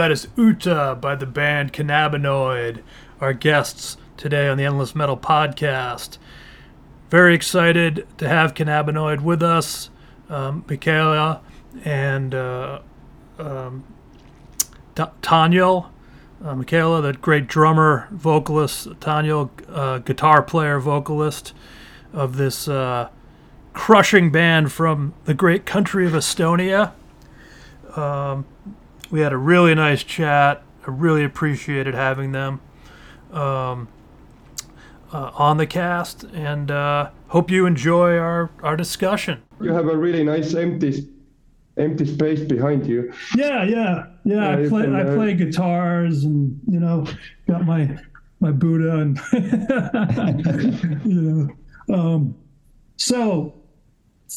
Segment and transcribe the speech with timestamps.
[0.00, 2.82] That is Ootah by the band Kannabinõid,
[3.20, 6.16] our guests today on the Endless Metal podcast.
[7.10, 9.90] Very excited to have Kannabinõid with us,
[10.30, 11.42] um, Michaela
[11.84, 12.80] and uh,
[13.38, 13.84] um,
[15.20, 15.66] Tanya.
[16.42, 21.52] Uh, Michaela, that great drummer, vocalist, Tanya, uh, guitar player, vocalist
[22.14, 23.10] of this uh,
[23.74, 26.92] crushing band from the great country of Estonia.
[27.94, 28.46] Um,
[29.10, 30.62] we had a really nice chat.
[30.86, 32.60] I really appreciated having them
[33.32, 33.88] um,
[35.12, 39.42] uh, on the cast, and uh, hope you enjoy our, our discussion.
[39.60, 41.08] You have a really nice empty
[41.76, 43.12] empty space behind you.
[43.36, 44.50] Yeah, yeah, yeah.
[44.50, 47.06] I play I play guitars, and you know,
[47.48, 47.98] got my
[48.40, 49.20] my Buddha, and
[51.04, 51.94] you know.
[51.94, 52.36] Um,
[52.96, 53.54] so,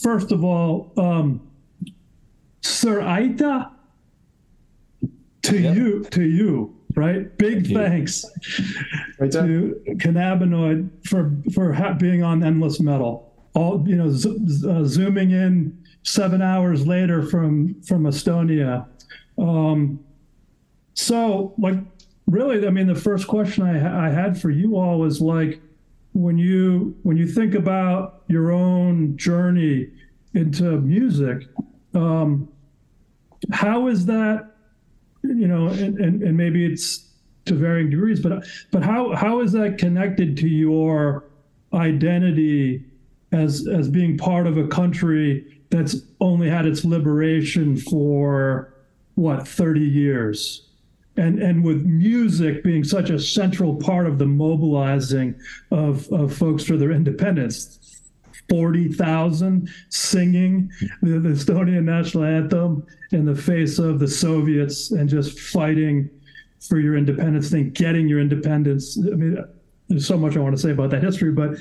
[0.01, 1.47] first of all, um,
[2.62, 3.69] Sir Aita
[5.44, 5.76] to yep.
[5.76, 7.36] you to you right?
[7.38, 8.26] Big Thank thanks
[9.20, 13.34] to Kannabinõid for for ha- being on endless metal.
[13.56, 18.86] All you know z- z- uh, zooming in seven hours later from from estonia.
[19.38, 20.00] Um,
[20.94, 21.78] so like
[22.28, 25.60] really i mean the first question I, I had for you all was like
[26.14, 29.90] when you when you think about your own journey
[30.34, 31.48] into music
[31.96, 32.48] um,
[33.52, 34.53] how is that
[35.23, 37.09] you know, and, and, and maybe it's
[37.45, 41.25] to varying degrees, but but how how is that connected to your
[41.73, 42.85] identity
[43.31, 48.73] as as being part of a country that's only had its liberation for
[49.16, 50.69] what 30 years?
[51.16, 55.35] and and with music being such a central part of the mobilizing
[55.72, 58.01] of, of folks for their independence
[58.50, 60.70] 40,000 singing
[61.02, 66.09] the, the, Estonian national anthem in the face of the Soviets and just fighting
[66.68, 68.98] for your independence thing, getting your independence.
[68.98, 69.44] I mean,
[69.90, 71.58] there's so much I want to say about that history, but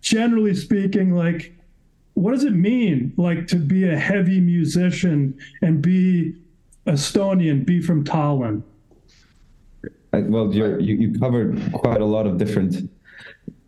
[0.00, 1.54] generally speaking, like,
[2.14, 6.34] what does it mean, like, to be a heavy musician and be
[6.86, 8.62] Estonian, be from Tallinn?
[10.12, 12.90] well, you you covered quite a lot of different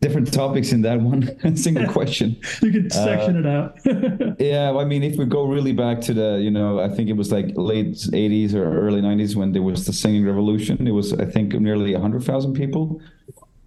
[0.02, 2.36] different topics in that one single question.
[2.60, 4.40] you could section uh, it out.
[4.40, 7.14] yeah, I mean, if we go really back to the, you know, I think it
[7.14, 10.86] was like late 80s or early 90s when there was the singing revolution.
[10.86, 13.00] It was, I think, nearly 100,000 people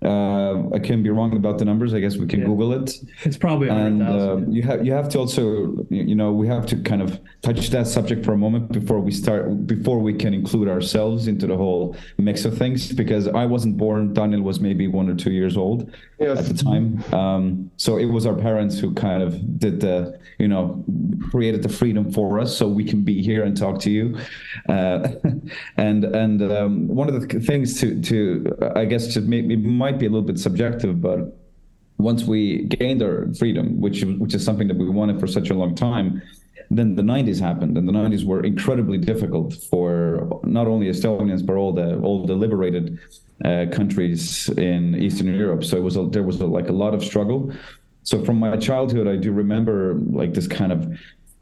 [0.06, 1.94] uh, I can be wrong about the numbers.
[1.94, 2.46] I guess we can yeah.
[2.46, 2.94] Google it.
[3.24, 6.76] It's probably and uh, you have you have to also you know we have to
[6.78, 10.68] kind of touch that subject for a moment before we start before we can include
[10.68, 14.14] ourselves into the whole mix of things because I wasn't born.
[14.14, 16.40] Taniel was maybe one or two years old yes.
[16.40, 17.04] at the time.
[17.14, 20.84] Um, so it was our parents who kind of did the you know
[21.32, 24.18] created the freedom for us so we can be here and talk to you.
[24.70, 25.08] Uh,
[25.78, 29.95] and and um, one of the things to to I guess to make maybe might
[29.96, 31.20] might be a little bit subjective, but
[31.98, 35.54] once we gained our freedom, which which is something that we wanted for such a
[35.54, 36.22] long time,
[36.70, 39.88] then the 90s happened, and the 90s were incredibly difficult for
[40.44, 43.00] not only Estonians but all the all the liberated
[43.46, 45.64] uh, countries in Eastern Europe.
[45.64, 47.54] So it was a, there was a, like a lot of struggle.
[48.04, 50.80] So from my childhood, I do remember like this kind of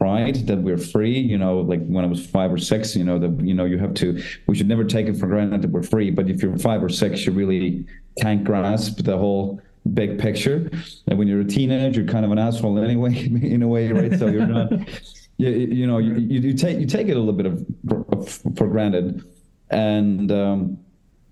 [0.04, 3.18] pride that we're free you know like when i was five or six you know
[3.18, 4.06] that you know you have to
[4.46, 6.10] we should never take it for granted that we're free.
[6.10, 7.86] But if you're five or six you really
[8.20, 9.60] can't grasp the whole
[9.92, 10.70] big picture.
[11.06, 13.14] And when you're a teenager you're kind of an asshole anyway
[13.54, 14.18] in a way right?
[14.18, 14.70] So you're not
[15.36, 19.24] you, you know you, you take you take it a little bit of, for granted.
[19.70, 20.78] And um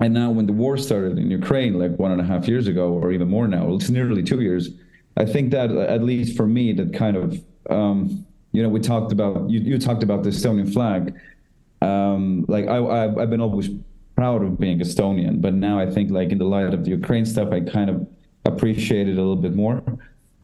[0.00, 2.86] and now when the war started in ukraine like one and a half years ago
[2.92, 4.70] or even more now it's nearly two years
[5.16, 7.26] i think that at least for me that kind of
[7.70, 11.14] um you know, we talked about you, you talked about the Estonian flag.
[11.80, 13.70] Um, like I, I I've been always
[14.14, 17.24] proud of being Estonian, but now I think like in the light of the Ukraine
[17.24, 18.06] stuff, I kind of
[18.44, 19.82] appreciate it a little bit more.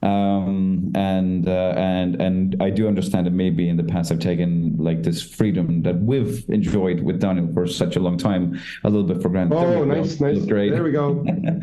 [0.00, 4.76] Um, and uh, and and I do understand that maybe in the past I've taken
[4.78, 9.06] like this freedom that we've enjoyed with Taniel for such a long time a little
[9.06, 9.56] bit for granted.
[9.56, 10.44] Oh, nice, nice.
[10.46, 10.70] Great.
[10.70, 11.26] There we go.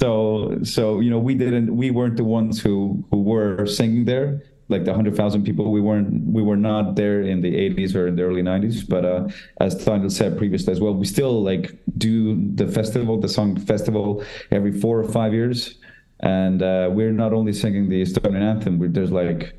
[0.00, 4.42] so so you know we didn't we weren't the ones who who were singing there
[4.68, 5.70] like the 100,000 people.
[5.72, 8.88] We weren't we were not there in the 80s or in the early 90s.
[8.88, 9.28] But uh,
[9.60, 14.24] as Taniel said previously as well, we still like do the festival, the song festival,
[14.50, 15.78] every four or five years.
[16.20, 18.92] And uh, we're not only singing the Estonian anthem.
[18.92, 19.56] there's like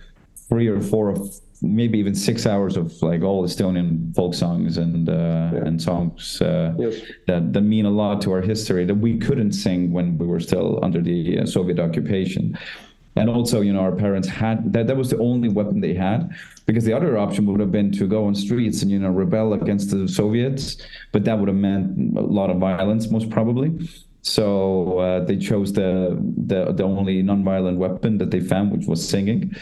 [0.49, 1.29] three or four of
[1.61, 5.65] maybe even six hours of like all Estonian folk songs and uh, yeah.
[5.65, 7.01] and songs uh, yes.
[7.27, 10.39] that that mean a lot to our history that we couldn't sing when we were
[10.39, 12.57] still under the uh, Soviet occupation
[13.19, 16.29] and also you know our parents had that that was the only weapon they had
[16.65, 19.53] because the other option would have been to go on streets and you know rebel
[19.53, 20.77] against the soviets
[21.11, 23.89] but that would have meant a lot of violence most probably.
[24.21, 29.07] So uh, they chose the, the the only nonviolent weapon that they found which was
[29.07, 29.55] singing.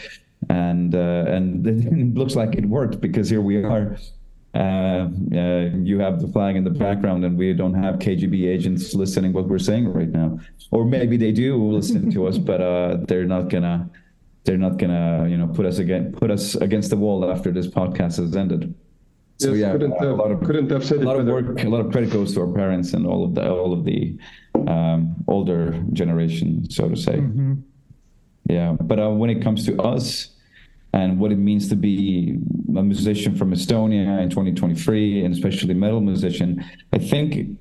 [0.50, 3.96] And uh, and it looks like it worked because here we are
[4.54, 9.48] you have the flag in the background and we don't have KGB agents listening what
[9.48, 10.38] we're saying right now.
[10.70, 13.88] Or maybe they do listen to us, but uh, they're not gonna
[14.44, 17.66] they're not gonna you know put us again put us against the wall after this
[17.66, 18.74] podcast has ended.
[19.38, 21.26] So Yes, yeah, couldn't a have- lot of couldn't have said a it lot of
[21.26, 21.42] better.
[21.52, 23.84] work, a lot of credit goes to our parents and all of the all of
[23.84, 24.18] the
[24.66, 27.22] um, older generation, so to say.
[28.50, 30.30] Yeah, but uh, when it comes to us
[30.98, 32.38] and what it means to be
[32.76, 37.58] a musician from Estonia in 2023, and especially metal musician, I think,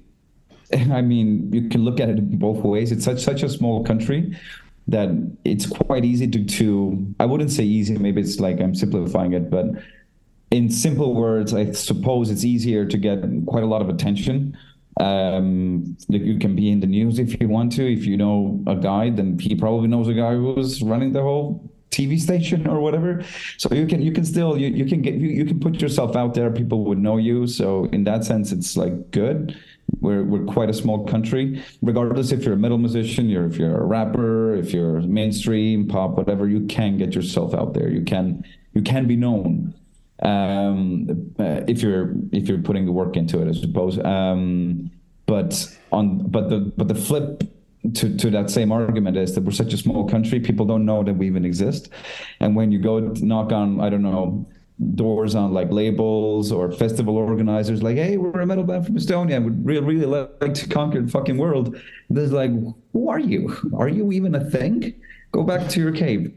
[0.92, 2.92] I mean, you can look at it both ways.
[2.92, 4.36] It's such such a small country
[4.88, 5.10] that
[5.44, 9.50] it's quite easy to, to I wouldn't say easy, maybe it's like I'm simplifying it,
[9.50, 9.66] but
[10.50, 14.58] in simple words, I suppose it's easier to get quite a lot of attention.
[15.00, 17.84] Um, you can be in the news if you want to.
[17.84, 21.22] If you know a guy, then he probably knows a guy who was running the
[21.22, 23.24] whole TV station or whatever.
[23.58, 26.16] So you can you can still you, you can get you, you can put yourself
[26.16, 26.52] out there.
[26.52, 27.48] People would know you.
[27.48, 29.58] So in that sense, it's like good.
[30.02, 31.64] We're we're quite a small country.
[31.82, 36.12] Regardless if you're a metal musician, you're if you're a rapper, if you're mainstream pop,
[36.12, 37.90] whatever, you can get yourself out there.
[37.90, 39.74] You can you can be known
[40.22, 43.98] um, uh, if you're if you're putting the work into it, I suppose.
[44.04, 44.92] Um,
[45.26, 47.44] but on but the but the flip
[47.96, 51.04] to, to that same argument is that we're such a small country, people don't know
[51.04, 51.90] that we even exist,
[52.40, 54.48] and when you go knock on I don't know
[54.94, 59.44] doors on like labels or festival organizers like hey we're a metal band from estonia
[59.44, 61.76] we'd really really like to conquer the fucking world
[62.12, 62.52] there's like
[62.98, 63.56] who are you?
[63.78, 64.94] Are you even a thing?
[65.32, 66.34] Go back to your cave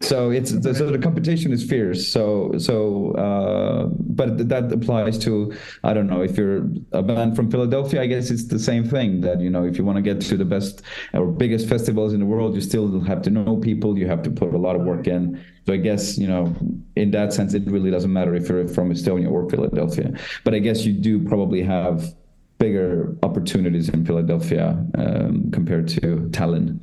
[0.00, 2.06] so it's so the competition is fierce.
[2.12, 5.52] So so uh, but that applies to
[5.82, 8.02] I don't know if you're a band from Philadelphia.
[8.02, 10.36] I guess it's the same thing that you know if you want to get to
[10.36, 10.82] the best
[11.14, 13.98] or biggest festivals in the world, you still have to know people.
[13.98, 15.44] You have to put a lot of work in.
[15.66, 16.54] So I guess you know
[16.94, 20.12] in that sense, it really doesn't matter if you're from Estonia or Philadelphia.
[20.44, 22.14] But I guess you do probably have
[22.58, 26.80] bigger opportunities in Philadelphia um, compared to Tallinn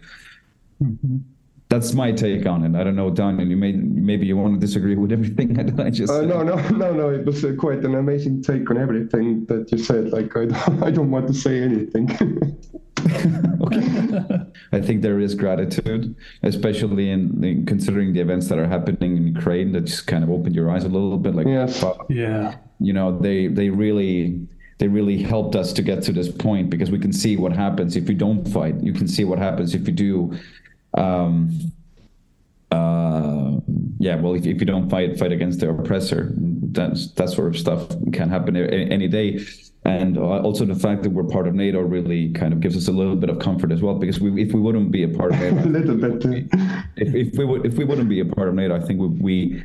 [1.70, 2.80] that's my take on it.
[2.80, 3.50] I don't know, Taniel.
[3.50, 6.30] You may maybe you want to disagree with everything that I just Uh, said.
[6.30, 7.10] no, no, no, no.
[7.10, 10.12] It was uh, quite an amazing take on everything that you said.
[10.12, 12.10] Like I don't, I don't want to say anything.
[13.62, 14.42] okay.
[14.72, 19.28] I think there is gratitude, especially in, in considering the events that are happening in
[19.28, 19.72] Ukraine.
[19.74, 21.36] That just kind of opened your eyes a little bit.
[21.36, 21.80] Like, Yes.
[21.80, 22.56] fuck, Yeah.
[22.80, 26.92] you know, they they really they really helped us to get to this point because
[26.92, 28.76] we can see what happens if you don't fight.
[28.84, 30.34] You can see what happens if you do.
[30.96, 31.72] Um,
[32.72, 33.60] uh,
[34.00, 37.58] yeah, well, if, if you don't fight fight against the oppressor, that's that sort of
[37.58, 39.40] stuff can happen a- any day.
[39.84, 42.88] And uh, also the fact that we're part of NATO really kind of gives us
[42.88, 45.32] a little bit of comfort as well, because we, if we wouldn't be a part
[45.34, 45.96] of a NATO, little
[46.32, 46.48] bit.
[46.60, 49.00] uh, if, if we would if we wouldn't be a part of NATO, I think
[49.00, 49.64] we, we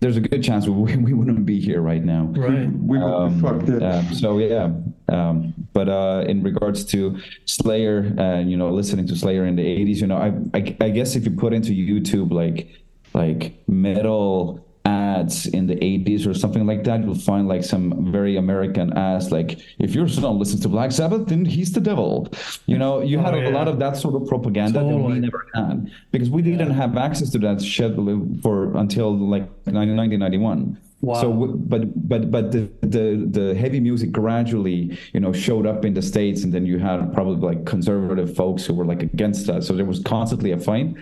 [0.00, 2.24] there's a good chance we, we wouldn't be here right now.
[2.36, 2.68] Right.
[2.72, 3.68] We would Um, be fucked.
[3.68, 3.98] Yeah.
[3.98, 4.70] um, so yeah,
[5.08, 9.64] um, but uh, in regards to Slayer, uh, you know, listening to Slayer in the
[9.64, 12.68] '80s, you know, I, I I guess if you put into YouTube like
[13.14, 18.36] like metal ads in the 80s or something like that you'll find like some very
[18.38, 22.28] american ass like if your son listens to black sabbath then he's the devil.
[22.66, 25.46] You know you had Oh, a, lot of that sort of propaganda that we never
[25.54, 27.94] had because we didn't have access to that shit
[28.42, 31.20] for until like 1991 Wow.
[31.22, 35.94] so but but but the, the the heavy music gradually you know showed up in
[35.94, 39.64] the states and then you had probably like conservative folks who were like against that
[39.64, 40.94] so there was constantly a fight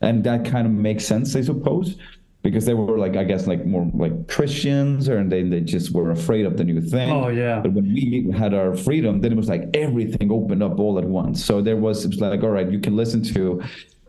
[0.00, 1.96] and that kind of makes sense i suppose
[2.42, 5.92] because they were like i guess like more like christians or and they, they just
[5.92, 7.60] were afraid of the new thing Oh, yeah.
[7.60, 11.04] but when we had our freedom then it was like everything opened up all at
[11.04, 13.62] once so there was it was like all right you can listen to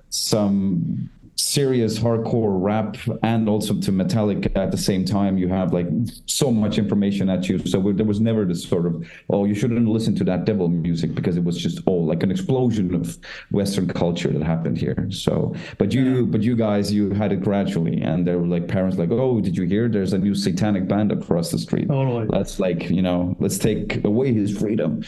[0.10, 5.38] some serious hardcore rap and also to Metallica at the same time.
[5.38, 5.88] You have like
[6.26, 7.60] so much information at you.
[7.60, 11.16] So there was never this sort of, oh, you shouldn't listen to that devil music
[11.16, 13.18] because it was just all like an explosion of
[13.52, 15.08] Western culture that happened here.
[15.12, 18.98] So, but you, but you guys, you had it gradually, and there were like parents
[18.98, 19.88] like, oh, did you hear?
[19.90, 21.88] There's a new satanic band across the street.
[21.88, 22.28] Totally.
[22.28, 25.04] Let's like, you know, let's take away his freedom.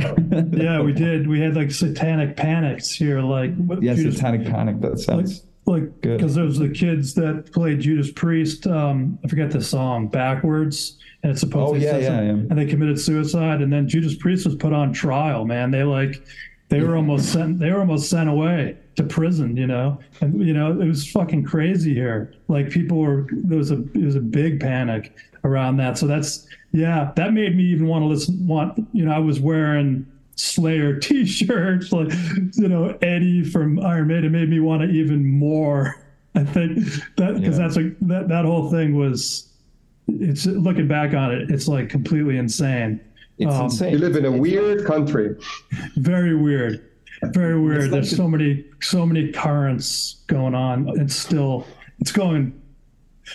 [0.00, 1.28] Yeah, we did.
[1.28, 4.80] We had like satanic panics here, like what- Yeah, Judas- satanic panic.
[4.80, 5.44] That sounds.
[5.66, 8.66] like because because there's the kids that played Judas Priest.
[8.66, 12.30] Um, I forget the song backwards, and it's supposed Oh, yeah, yeah, yeah.
[12.30, 15.44] and they committed suicide, and then Judas Priest was put on trial.
[15.44, 16.22] Man, they like
[16.68, 18.76] they were almost sent they were almost sent away.
[18.94, 22.34] to prison, you know, and you know it was fucking crazy here.
[22.48, 25.96] Like people were there was a it was a big panic around that.
[25.96, 28.46] So that's yeah, that made me even want to listen.
[28.46, 32.12] Want you know I was wearing Slayer T-shirts, like
[32.54, 35.96] you know Eddie from Iron Maiden made me want to even more.
[36.34, 36.78] I think
[37.16, 37.64] that because Yeah.
[37.64, 39.48] that's like that that whole thing was.
[40.08, 43.00] It's looking back on it, it's like completely insane.
[43.38, 43.92] It's Um, insane.
[43.92, 45.36] You live in a It's- weird country.
[45.96, 46.80] Very weird.
[47.32, 47.82] Very weird.
[47.82, 50.88] like There's a- so many so many currents going on.
[51.00, 51.66] It's still
[52.00, 52.52] it's going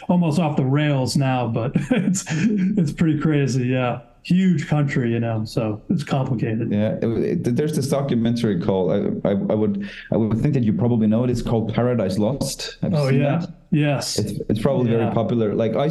[0.09, 3.65] almost off the rails now, but it's it's pretty crazy.
[3.67, 4.01] Yeah.
[4.23, 6.69] Huge country, you know, so it's complicated.
[6.69, 10.63] Yeah, it- it- there's this documentary called I, I I would I would think that
[10.63, 11.29] you probably know it.
[11.29, 12.77] It's called Paradise Lost.
[12.81, 13.39] Have Oh yeah.
[13.39, 13.53] that?
[13.71, 14.19] Yes.
[14.19, 14.97] It's, it's probably Yeah.
[14.97, 15.55] very popular.
[15.55, 15.87] Like I,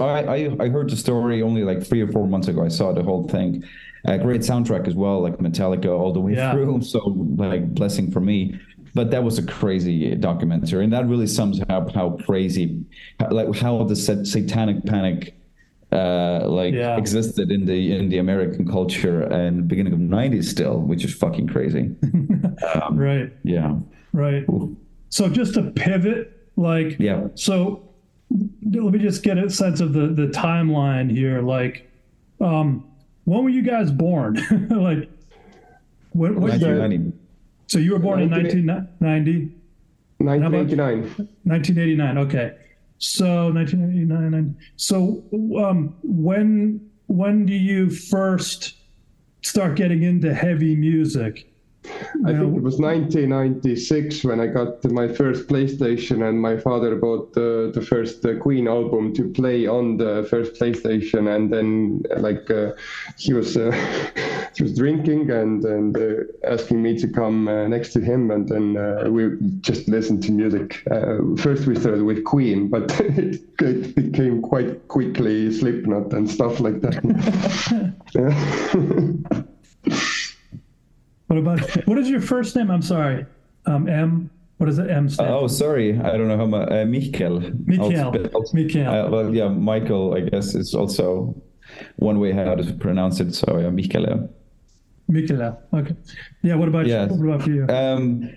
[0.00, 2.64] I, I I heard the story only like three or four months ago.
[2.64, 3.62] I saw the whole thing.
[4.06, 6.52] A great soundtrack as well, like Metallica all the way Yeah.
[6.52, 6.80] through.
[6.92, 6.98] So
[7.36, 8.58] like blessing for me.
[8.94, 12.84] But that was a crazy documentary, and that really sums up how crazy,
[13.18, 15.34] how- like how the sat- satanic panic,
[15.90, 16.96] uh, like Yeah.
[16.96, 21.12] existed in the in the American culture and the beginning of '90s still, which is
[21.14, 21.90] fucking crazy.
[22.74, 23.32] Um, right.
[23.42, 23.76] yeah,
[24.12, 24.46] Right.
[25.08, 27.28] So just to pivot, like yeah.
[27.34, 27.82] So
[28.30, 31.42] let me just get a sense of the the timeline here.
[31.42, 31.90] Like,
[32.40, 32.84] um,
[33.24, 34.34] when were you guys born?
[34.70, 35.10] like,
[36.12, 36.40] what, year?
[36.40, 37.12] 1990.
[37.66, 38.66] So you were born in 19-
[38.98, 39.54] 1990,
[40.18, 41.00] 1989.
[41.44, 42.18] 1989.
[42.18, 42.56] Okay.
[42.98, 44.56] So 1989.
[44.76, 45.24] So
[45.62, 48.74] um, when when do you first
[49.42, 51.53] start getting into heavy music?
[52.26, 57.34] I think it was 1996 when I got my first PlayStation, and my father bought
[57.34, 61.34] the, the first uh, Queen album to play on the first PlayStation.
[61.34, 62.72] And then, uh, like, uh,
[63.18, 63.70] he was uh,
[64.56, 68.48] he was drinking and and uh, asking me to come uh, next to him, and
[68.48, 70.82] then uh, we just listened to music.
[70.90, 76.60] Uh, first, we started with Queen, but it, it became quite quickly Slipknot and stuff
[76.60, 77.02] like that.
[81.34, 82.70] What about what is your first name?
[82.70, 83.26] I'm sorry.
[83.66, 84.30] Um, M.
[84.58, 84.88] What is it?
[84.88, 85.08] M.
[85.08, 85.98] stand Oh, sorry.
[85.98, 86.70] I don't know how much.
[86.70, 87.40] Uh, Michael.
[87.66, 87.90] Michael.
[88.52, 88.86] Michael.
[88.88, 91.34] Uh, well, yeah, Michael, I guess, is also
[91.96, 93.34] one way how to pronounce it.
[93.34, 94.28] So, yeah, Michael.
[95.08, 95.54] yeah.
[95.72, 95.96] Okay.
[96.42, 96.54] Yeah.
[96.54, 97.10] What about Yes.
[97.10, 97.16] you?
[97.16, 97.66] What about you?
[97.68, 98.30] Um,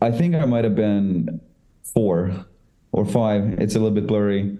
[0.00, 1.40] I think I might have been
[1.82, 2.46] four
[2.92, 3.58] or five.
[3.58, 4.56] It's a little bit blurry.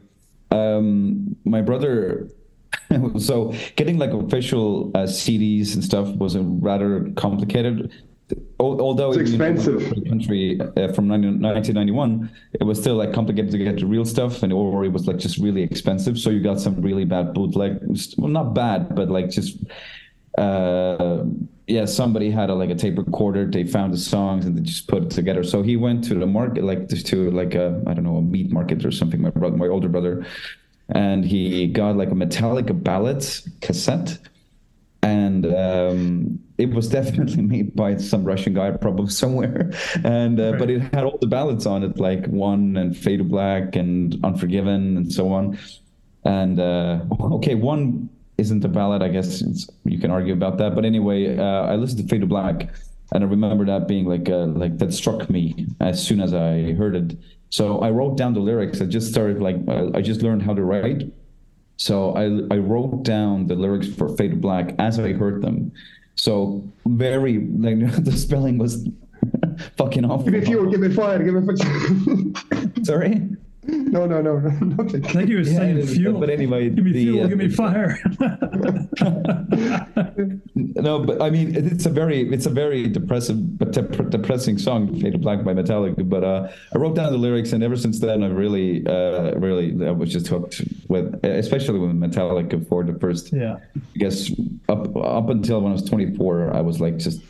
[0.51, 2.29] Um, my brother.
[3.19, 7.93] so getting like official uh, CDs and stuff was a rather complicated.
[8.61, 9.89] Although It's expensive.
[9.89, 14.05] the country uh, from 19- 1991, it was still like complicated to get the real
[14.05, 16.19] stuff, and or it was like just really expensive.
[16.19, 17.79] So you got some really bad bootleg.
[18.19, 19.57] Well, not bad, but like just
[20.37, 21.25] uh
[21.67, 24.87] yeah somebody had a like a tape recorder they found the songs and they just
[24.87, 27.95] put it together so he went to the market like just to like a i
[27.95, 30.25] don't know a meat market or something my brother my older brother
[30.91, 34.19] and he got like a metallica ballads cassette
[35.03, 39.71] and um it was definitely made by some russian guy probably somewhere
[40.05, 43.25] and uh, but it had all the ballads on it like one and fade to
[43.25, 45.59] black and unforgiven and so on
[46.25, 49.03] and uh, okay, one isn't a ballad.
[49.03, 49.43] I guess
[49.85, 50.75] you can argue about that.
[50.75, 52.69] But anyway, uh, I listened to Fade to Black,
[53.13, 56.73] and I remember that being like uh, like that struck me as soon as I
[56.73, 57.17] heard it.
[57.51, 58.81] So I wrote down the lyrics.
[58.81, 61.11] I just started like I I just learned how to write.
[61.77, 62.25] So I
[62.55, 65.73] I wrote down the lyrics for Fade to Black as I heard them.
[66.17, 68.87] So very like the spelling was
[69.77, 70.25] fucking awful.
[70.25, 72.75] give me fuel, give me fire, give me fire.
[72.85, 73.23] Sorry.
[73.97, 75.05] no, no, no, nothing.
[75.07, 76.19] I think he was Yeah, saying fuel.
[76.19, 77.25] but anyway, give me the, fuel.
[77.25, 77.99] uh, give me fire.
[80.55, 84.99] No, but I mean, it's a very, it's a very depressive, but dep- depressing song,
[85.01, 86.09] "Fade to Black" by Metallica.
[86.09, 89.87] But uh, I wrote down the lyrics, and ever since then, I've really, uh, really,
[89.87, 93.57] I was just hooked with, especially with Metallica for the first, yeah.
[93.77, 94.31] I guess,
[94.69, 97.21] up up until when I was 24, I was like just.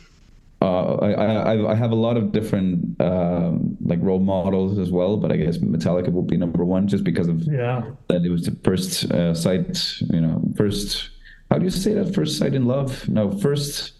[0.61, 1.11] Uh, I,
[1.55, 5.37] I I have a lot of different um, like role models as well, but I
[5.37, 7.83] guess Metallica will be number one just because of Yeah.
[8.09, 9.79] that it was the first uh, sight,
[10.11, 11.11] you know, first.
[11.49, 12.13] How do you say that?
[12.13, 13.07] First sight in love?
[13.07, 13.93] No, first,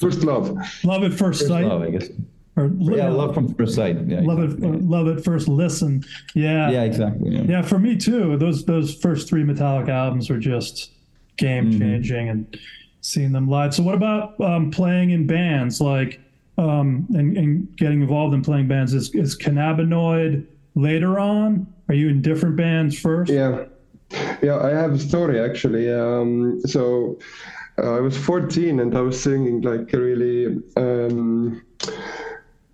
[0.00, 0.50] First love.
[0.84, 1.64] Love at first first sight.
[1.66, 2.08] love, I guess.
[2.56, 3.96] Or Yeah, love from first sight.
[4.06, 4.50] Yeah, love it.
[4.52, 4.80] exactly.
[4.80, 6.02] Love at first listen.
[6.34, 6.70] Yeah.
[6.70, 7.30] Yeah, exactly.
[7.36, 7.42] Yeah.
[7.42, 8.36] Yeah, for me too.
[8.36, 10.90] Those those first three Metallica albums were just
[11.36, 12.58] game changing, and
[13.00, 13.74] seeing them live.
[13.74, 16.20] So, what about um, playing in bands, like
[16.58, 18.94] um, and, and getting involved in playing bands?
[18.94, 21.66] Is is Kannabinõid later on?
[21.88, 23.30] Are you in different bands first?
[23.30, 23.64] Yeah,
[24.42, 24.58] yeah.
[24.58, 25.90] I have a story actually.
[25.92, 27.18] Um, so
[27.82, 31.62] uh, I was 14 and I was singing like really um,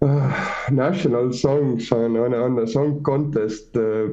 [0.71, 4.09] national songs on, on, on a song contest, uh,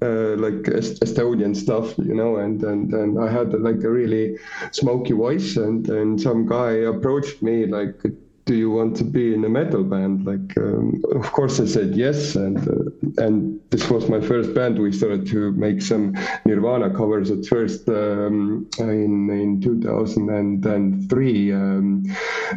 [0.00, 4.38] uh, like Estonian stuff, you know, and, and, and I had like a really
[4.72, 8.00] smoky voice and, and some guy approached me like,
[8.46, 10.24] do you want to be in a metal band?
[10.24, 14.78] Like, um, of course, I said yes, and uh, and this was my first band.
[14.78, 22.04] We started to make some Nirvana covers at first um, in in 2003, um,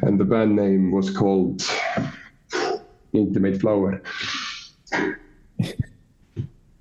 [0.03, 1.63] and the band name was called
[3.13, 4.01] Intimate Flower.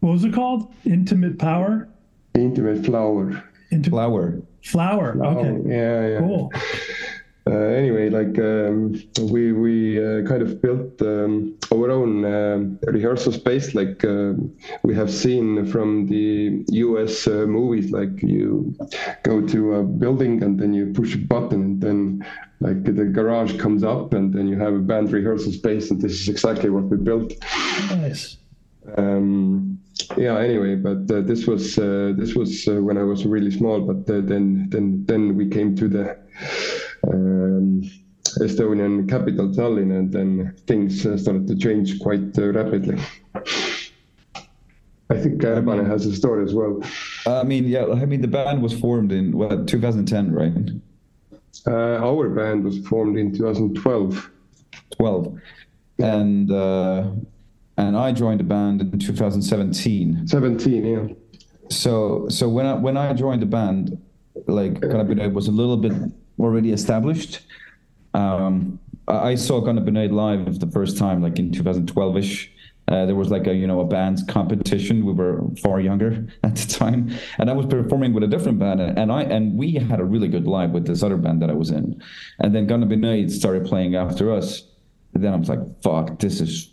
[0.00, 0.72] What was it called?
[0.84, 1.88] Intimate Power.
[2.34, 3.42] Intimate Flower.
[3.70, 4.42] Intimate Flower.
[4.64, 5.14] Flower.
[5.14, 5.38] Flower.
[5.38, 5.68] Okay.
[5.68, 6.18] Yeah, yeah.
[6.20, 6.52] Cool.
[7.48, 8.92] Uh, anyway, like um,
[9.32, 12.58] we we uh, kind of built um, our own uh,
[12.92, 14.34] rehearsal space, like uh,
[14.82, 17.26] we have seen from the U.S.
[17.26, 17.90] Uh, movies.
[17.90, 18.74] Like you
[19.22, 22.26] go to a building and then you push a button, and then
[22.60, 26.20] like the garage comes up, and then you have a band rehearsal space, and this
[26.20, 27.32] is exactly what we built.
[27.88, 28.36] Nice.
[28.98, 29.78] Um,
[30.18, 30.38] yeah.
[30.38, 33.80] Anyway, but uh, this was this was when I was really small.
[33.80, 36.18] But then then then we came to the
[37.06, 37.82] um,
[38.40, 42.98] Estonian capital Tallinn, and then things uh, started to change quite uh, rapidly.
[45.10, 46.82] I think Rebane has a story as well.
[47.26, 50.52] I mean, yeah, I mean, the band was formed in what 2010, right?
[51.66, 54.30] Uh, our band was formed in 2012.
[54.96, 55.40] 12,
[55.98, 56.16] yeah.
[56.16, 57.10] and uh,
[57.76, 60.26] and I joined the band in 2017.
[60.26, 61.14] 17, yeah.
[61.70, 63.96] So so when I when I joined the band,
[64.46, 65.92] like it was a little bit
[66.38, 67.40] already established.
[68.14, 72.48] Um, I saw Gonna Be live for the first time, like in 2012ish.
[72.88, 75.04] Uh, there was like a you know a band competition.
[75.04, 78.80] We were far younger at the time, and I was performing with a different band,
[78.80, 81.54] and I and we had a really good live with this other band that I
[81.54, 82.02] was in,
[82.38, 84.62] and then Gonna Be started playing after us.
[85.14, 86.70] And then I was like, "Fuck, this is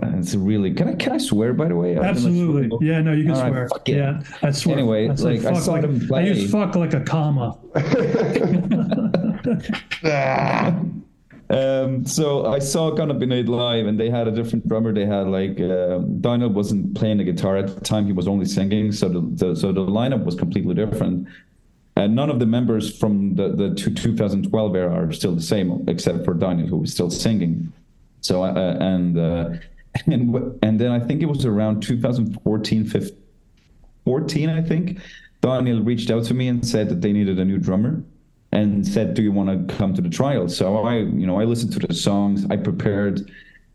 [0.00, 1.96] it's really can I can I swear by the way?
[1.96, 2.86] Absolutely.
[2.86, 3.68] Yeah, no, you can All swear.
[3.72, 4.78] Right, yeah, I swear.
[4.78, 6.20] Anyway, I like I saw like, them play.
[6.20, 7.58] I use fuck like a comma.
[11.50, 14.92] um, so I saw Kannabinõid live, and they had a different drummer.
[14.92, 18.46] They had like uh, Taniel wasn't playing the guitar at the time; he was only
[18.46, 18.92] singing.
[18.92, 21.28] So the, the so the lineup was completely different.
[21.96, 26.24] And none of the members from the the 2012 era are still the same, except
[26.24, 27.72] for Taniel, who was still singing.
[28.20, 29.50] So uh, and uh,
[30.06, 33.18] and and then I think it was around 2014, 15,
[34.04, 35.00] 14, I think.
[35.42, 38.02] Taniel reached out to me and said that they needed a new drummer
[38.52, 41.44] and said, "Do you want to come to the trial?" So I, you know, I
[41.44, 43.30] listened to the songs, I prepared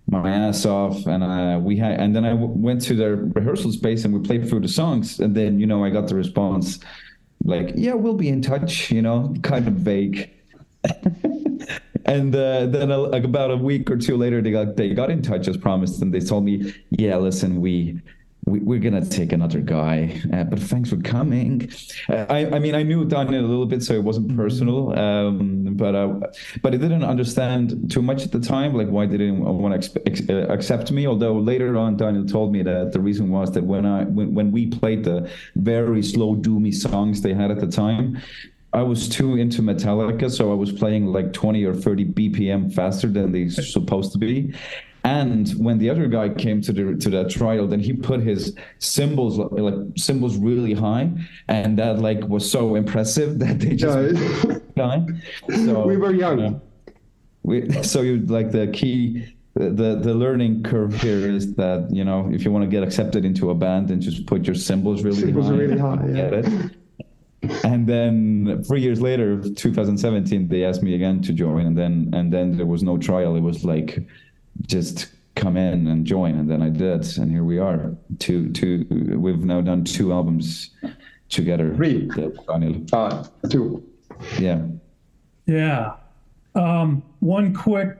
[0.10, 3.72] my ass off, and uh, we had, and then I w- went to their rehearsal
[3.72, 6.80] space and we played through the songs, and then you know I got the response
[7.46, 10.30] like, "Yeah, we'll be in touch," you know, kind of vague.
[12.06, 15.10] and uh, then a, like about a week or two later, they got they got
[15.10, 18.02] in touch as promised, and they told me, "Yeah, listen, we."
[18.46, 21.72] we, are gonna take another guy, uh, but thanks for coming.
[22.10, 24.98] Uh, I, I mean, I knew Taniel a little bit, so it wasn't personal.
[24.98, 26.20] Um, but uh,
[26.62, 30.30] but I didn't understand too much at the time, like why they didn't want to
[30.30, 31.08] uh, accept me.
[31.08, 34.52] Although later on, Taniel told me that the reason was that when I when, when
[34.52, 38.22] we played the very slow doomy songs they had at the time,
[38.74, 43.08] I was too into Metallica, so I was playing like 20 or 30 BPM faster
[43.08, 44.54] than they supposed to be.
[45.04, 48.56] And when the other guy came to the to that trial, then he put his
[48.80, 51.12] cymbals like cymbals really high,
[51.50, 54.16] and that like was so impressive that they just
[54.78, 55.06] yeah.
[55.66, 56.40] so we were young.
[56.40, 56.62] You know,
[57.44, 62.30] we, so you like the key the the learning curve here is that you know
[62.32, 65.20] if you want to get accepted into a band and just put your cymbals really
[65.20, 66.70] cymbals high, really high yeah
[67.64, 71.66] and then three years later 2017 they asked me again to join.
[71.66, 73.36] And then and then there was no trial.
[73.36, 74.00] It was like
[74.66, 76.36] just come in and join.
[76.38, 77.18] And then i did.
[77.18, 77.96] And here we are.
[78.20, 78.86] Two two
[79.18, 80.72] we've now done two albums
[81.30, 81.76] together.
[81.76, 82.08] Three?
[82.08, 82.90] Taniel.
[82.94, 83.84] Uh, two.
[84.40, 84.62] Yeah.
[85.46, 85.96] Yeah.
[86.56, 87.98] Um, one quick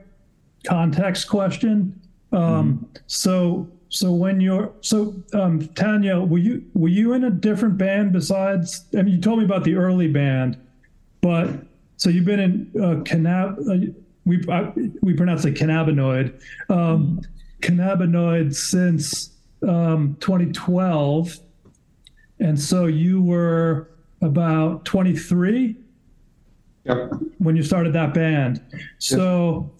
[0.66, 2.00] context question.
[2.32, 2.84] Um, mm-hmm.
[3.06, 8.12] so so when you're so um, Tanya, were you were you in a different band
[8.12, 8.86] besides?
[8.98, 10.58] I mean, you told me about the early band,
[11.20, 11.48] but
[11.96, 13.56] so you've been in uh, cannab.
[13.60, 13.92] Uh,
[14.24, 16.42] we uh, we pronounce it Kannabinõid.
[16.68, 17.20] Um,
[17.62, 19.30] Kannabinõid since
[19.62, 21.38] um, 2012,
[22.40, 23.90] and so you were
[24.22, 25.76] about 23
[26.82, 27.12] yep.
[27.38, 28.60] when you started that band.
[28.98, 29.70] So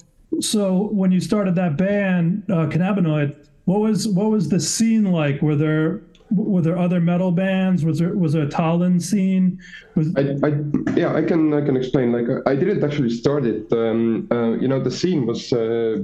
[0.40, 5.40] so when you started that band, uh, Kannabinõid what was what was the scene like?
[5.42, 7.84] Were there were there other metal bands?
[7.84, 9.60] Was there was there a Tallinn scene?
[9.94, 10.14] Was...
[10.16, 12.12] I, I, yeah, I can I can explain.
[12.12, 13.72] Like I didn't actually start it.
[13.72, 15.98] Um, uh, you know, the scene was uh,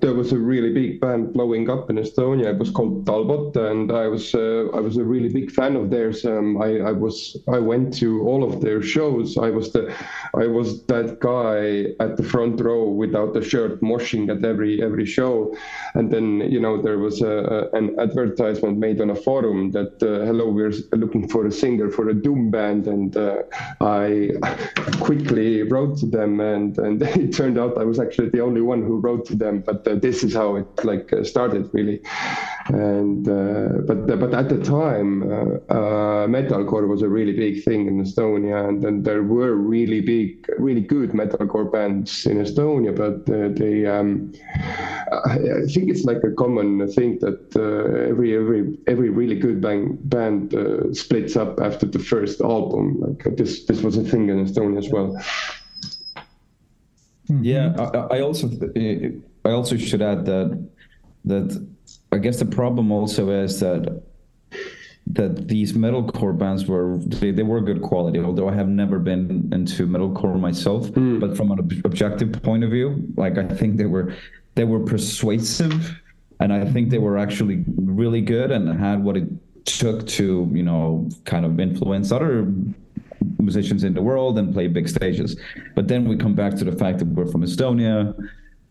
[0.00, 2.52] there was a really big band blowing up in Estonia.
[2.54, 5.90] It was called Talbot, and I was uh, I was a really big fan of
[5.90, 6.24] theirs.
[6.24, 9.38] Um, I, I was I went to all of their shows.
[9.38, 9.92] I was the
[10.34, 15.06] I was that guy at the front row without a shirt, moshing at every every
[15.06, 15.56] show.
[15.94, 20.02] And then you know there was a, a an advertisement made on a forum that
[20.02, 23.42] uh, hello, we're looking for a singer for a doom band, and uh,
[23.80, 24.30] I
[25.00, 28.82] quickly wrote to them, and and it turned out I was actually the only one
[28.82, 32.00] who wrote to them, but this is how it like uh, started really.
[32.68, 35.22] And uh, but but at the time,
[36.34, 40.80] metalcore was a really big thing in Estonia, and, and there were really big, really
[40.80, 44.32] good metalcore bands in Estonia, but they um,
[45.24, 50.10] I think it's like a common thing that uh, every every every really good band
[50.10, 53.00] band uh, splits up after the first album.
[53.00, 55.16] Like this this was a thing in Estonia as well.
[57.28, 58.48] Yeah, I, I also
[59.46, 60.68] I also should add that
[61.24, 61.66] that
[62.12, 64.02] I guess the problem also is that
[65.08, 69.48] that these metalcore bands were they, they were good quality although i have never been
[69.52, 71.20] into metalcore myself mm.
[71.20, 74.12] but from an objective point of view like i think they were
[74.56, 76.00] they were persuasive
[76.40, 79.28] and i think they were actually really good and had what it
[79.64, 82.52] took to you know kind of influence other
[83.38, 85.38] musicians in the world and play big stages
[85.76, 88.12] but then we come back to the fact that we're from estonia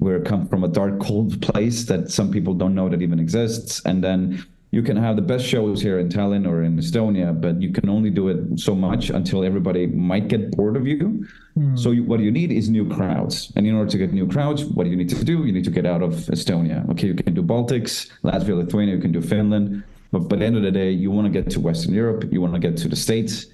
[0.05, 3.81] we come from a dark, cold place that some people don't know that even exists.
[3.85, 7.61] And then you can have the best shows here in Tallinn or in Estonia, but
[7.61, 11.25] you can only do it so much until everybody might get bored of you.
[11.57, 11.79] Mm.
[11.79, 13.51] So you, what you need is new crowds.
[13.55, 15.45] And in order to get new crowds, what do you need to do?
[15.45, 16.87] You need to get out of Estonia.
[16.91, 19.83] Okay, you can do Baltics, Latvia, Lithuania, you can do Finland.
[20.11, 22.41] But by the end of the day, you want to get to Western Europe, you
[22.41, 23.47] want to get to the States,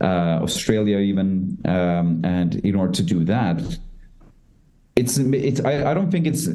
[0.00, 1.58] uh, Australia, even.
[1.64, 3.58] Um, and in order to do that,
[4.98, 6.48] it's it's I, I don't think it's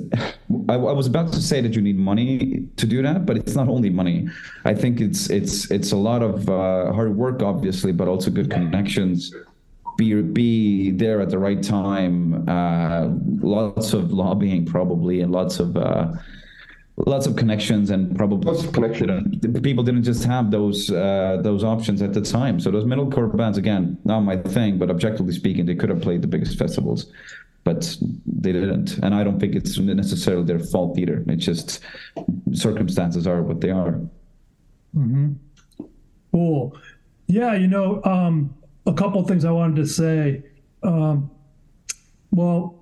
[0.70, 3.56] I, I, was about to say that you need money to do that but it's
[3.56, 4.28] not only money.
[4.66, 8.52] I think it's it's it's a lot of uh, hard work obviously but also good
[8.52, 9.34] connections.
[9.98, 13.08] Be be there at the right time uh,
[13.40, 16.12] lots of lobbying probably and lots of uh,
[16.98, 19.38] lots of connections and probably lots of connections.
[19.38, 22.60] Didn't, people didn't just have those uh, those options at the time.
[22.60, 26.22] So those metalcore bands again not my thing but objectively speaking they could have played
[26.22, 27.12] the biggest festivals
[27.64, 28.98] but they didn't.
[29.00, 31.24] And I don't think it's necessarily their fault either.
[31.28, 31.80] It's just
[32.52, 34.00] circumstances are what they are.
[34.96, 35.34] Mm-hmm.
[36.32, 36.78] Cool.
[37.28, 38.54] Yeah, you know, um,
[38.86, 40.44] a couple things I wanted to say.
[40.84, 41.32] Um,
[42.32, 42.80] well,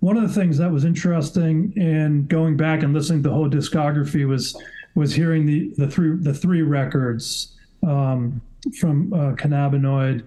[0.00, 3.50] one of the things that was interesting in going back and listening to the whole
[3.50, 4.56] discography was
[4.94, 8.40] was hearing the the three the three records um,
[8.80, 10.24] from uh, Kannabinõid,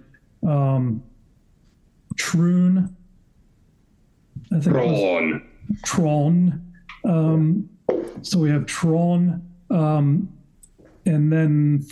[0.48, 1.04] um,
[2.15, 2.96] Troon,
[4.51, 5.49] I think Tron.
[5.83, 6.73] Tron.
[7.03, 7.69] Um,
[8.21, 10.31] so we have Tron, um,
[11.05, 11.85] and then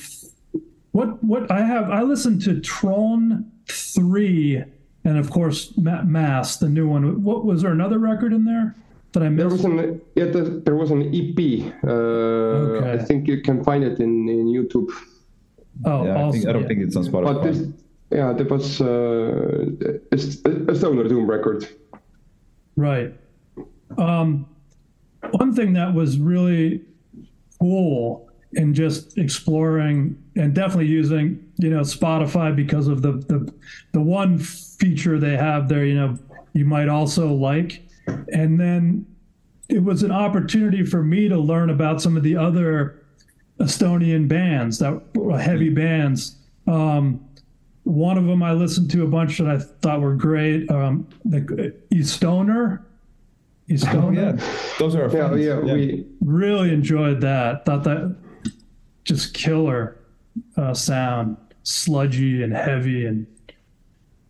[0.91, 1.23] what?
[1.23, 1.89] What I have?
[1.89, 4.63] I listened to Tron three,
[5.03, 7.23] and of course Mass, the new one.
[7.23, 8.75] What was there another record in there?
[9.13, 9.37] that I missed?
[9.37, 10.25] There was an yeah,
[10.65, 11.73] there was an EP.
[11.83, 12.91] Uh, okay.
[12.91, 14.91] I think you can find it in, in YouTube.
[15.85, 16.67] Oh, yeah, I, think, I don't yeah.
[16.67, 17.33] think it's on Spotify.
[17.33, 17.67] But this,
[18.11, 19.65] yeah, there was uh,
[20.11, 21.67] a, a Stoner Doom record.
[22.79, 23.13] Right.
[23.97, 24.47] Um,
[25.31, 26.81] one thing that was really
[27.59, 33.53] cool in just exploring and definitely using, you know, Spotify because of the the
[33.91, 36.17] the one feature they have there, you know,
[36.53, 37.83] you might also like,
[38.31, 39.05] and then
[39.67, 43.03] it was an opportunity for me to learn about some of the other
[43.59, 45.01] Estonian bands that
[45.41, 46.37] heavy bands.
[46.65, 47.28] Um,
[47.83, 50.69] one of them I listened to a bunch that I thought were great.
[50.69, 52.83] Um, the Estoner.
[53.69, 54.03] Estoner.
[54.03, 55.73] Oh, yeah, those are yeah, yeah, yeah.
[55.73, 57.65] We really enjoyed that.
[57.65, 58.15] Thought that
[59.03, 59.97] just killer
[60.57, 63.27] uh, sound, sludgy and heavy, and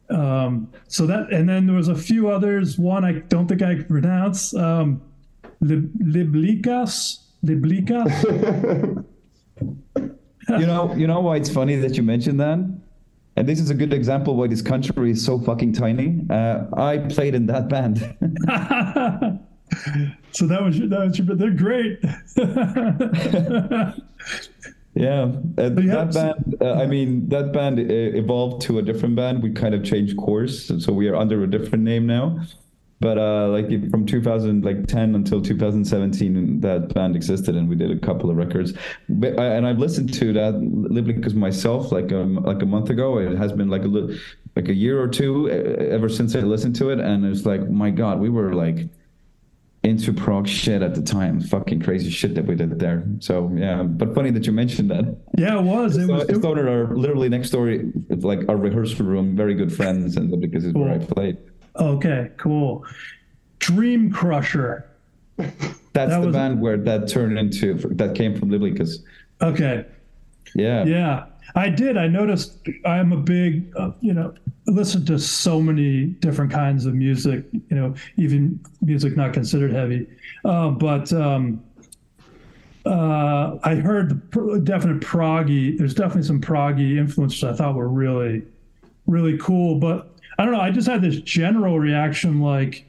[0.09, 1.31] um, so that.
[1.31, 2.77] And then there was a few others.
[2.77, 4.53] One I don't think I can pronounce.
[4.53, 5.01] Um,
[5.63, 7.19] Liblikas.
[7.45, 9.05] Liblikas.
[10.49, 12.59] you know, you know why it's funny that you mentioned that
[13.39, 16.19] and this is a good example why this country is so fucking tiny.
[16.29, 17.99] Uh, I played in that band.
[20.31, 21.99] so that was that was your, they're great.
[24.93, 26.57] yeah, uh, that band.
[26.61, 29.41] Uh, I mean, that band uh, evolved to a different band.
[29.41, 32.41] We kind of changed course, so we are under a different name now
[32.99, 38.29] but uh, like from 2010 until 2017 that band existed and we did a couple
[38.29, 38.73] of records
[39.07, 40.53] but, and i've listened to that
[41.05, 44.15] because myself like um, like a month ago it has been like a little
[44.55, 47.89] like a year or two ever since i listened to it and it's like my
[47.89, 48.87] god we were like
[49.83, 51.39] into prog shit at the time.
[51.39, 53.03] Fucking crazy shit that we did there.
[53.19, 55.17] So yeah, but funny that you mentioned that.
[55.37, 55.95] Yeah, it was.
[55.95, 56.37] It So was.
[56.37, 60.65] Stoner are literally next door, it's like our rehearsal room, very good friends, and because
[60.65, 61.37] it's where I played.
[61.79, 62.85] Okay, cool.
[63.59, 64.85] Dream Crusher.
[65.37, 65.53] That's
[65.93, 69.03] That the was- band where that turned into that came from Libly because
[69.41, 69.85] Okay.
[70.55, 71.97] yeah, Yeah, I did.
[71.97, 74.33] I noticed I'm a big, uh, you know,
[74.67, 80.07] listen to so many different kinds of music, you know, even music not considered heavy.
[80.45, 81.63] Uh, but um,
[82.85, 87.89] uh, I heard the pr- definite proggy, there's definitely some proggy influences I thought were
[87.89, 88.43] really,
[89.07, 89.79] really cool.
[89.79, 92.85] But I don't know, I just had this general reaction like,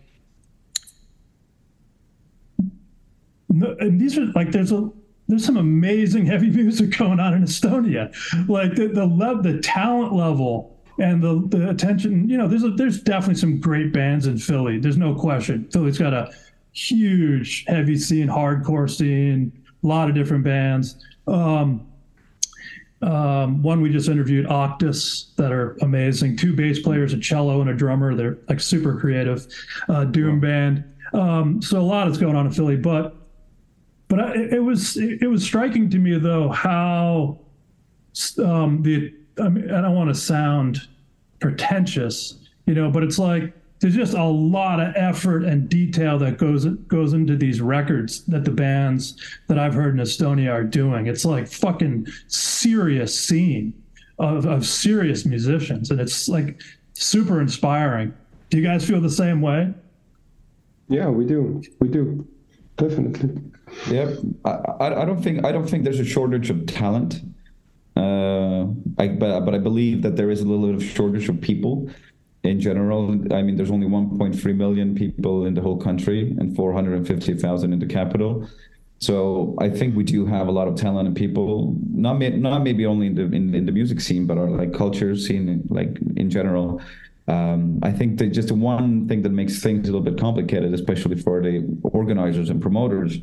[3.49, 4.89] and these are like there's a
[5.27, 8.15] there's some amazing heavy music going on in Estonia,
[8.49, 12.29] like the the lev- the talent level and the the attention.
[12.29, 14.79] You know, there's a, there's definitely some great bands in Philly.
[14.79, 15.69] There's no question.
[15.73, 16.33] Philly's got a
[16.71, 21.05] huge heavy scene, hardcore scene, a lot of different bands.
[21.27, 21.90] Um,
[23.03, 26.37] um, one we just interviewed, Octus, that are amazing.
[26.37, 28.15] Two bass players, a cello, and a drummer.
[28.15, 29.47] They're like super creative.
[29.89, 30.85] Uh, Doom band.
[31.13, 33.17] Um, so a lot is going on in Philly, but
[34.09, 37.41] but I, it was it was striking to me though how
[38.39, 40.89] um, the I, mean, I don't want to sound
[41.41, 42.35] pretentious,
[42.67, 46.67] you know, but it's like there's just a lot of effort and detail that goes
[46.67, 49.17] goes into these records that the bands
[49.49, 51.07] that I've heard in Estonia are doing.
[51.07, 53.73] It's like fucking serious scene
[54.19, 56.61] of, of serious musicians, and it's like
[56.93, 58.13] super inspiring.
[58.51, 59.73] Do you guys feel the same way?
[60.89, 61.63] Yeah, we do.
[61.81, 62.27] We do.
[62.77, 63.41] Definitely.
[63.89, 64.19] Yep.
[64.45, 67.23] I, I I don't think I don't think there's a shortage of talent.
[67.97, 68.67] Uh,
[68.99, 71.89] I but but I believe that there is a little bit of shortage of people
[72.43, 73.11] in general.
[73.33, 77.87] I mean, there's only 1.3 million people in the whole country and 450,000 in the
[77.87, 78.49] capital.
[78.99, 81.75] So I think we do have a lot of talented people.
[81.91, 84.75] Not may, not maybe only in the in, in the music scene, but our like
[84.75, 86.83] culture scene, like in general.
[87.27, 91.17] Um, I think that just one thing that makes things a little bit complicated, especially
[91.17, 93.19] for the organizers and promoters,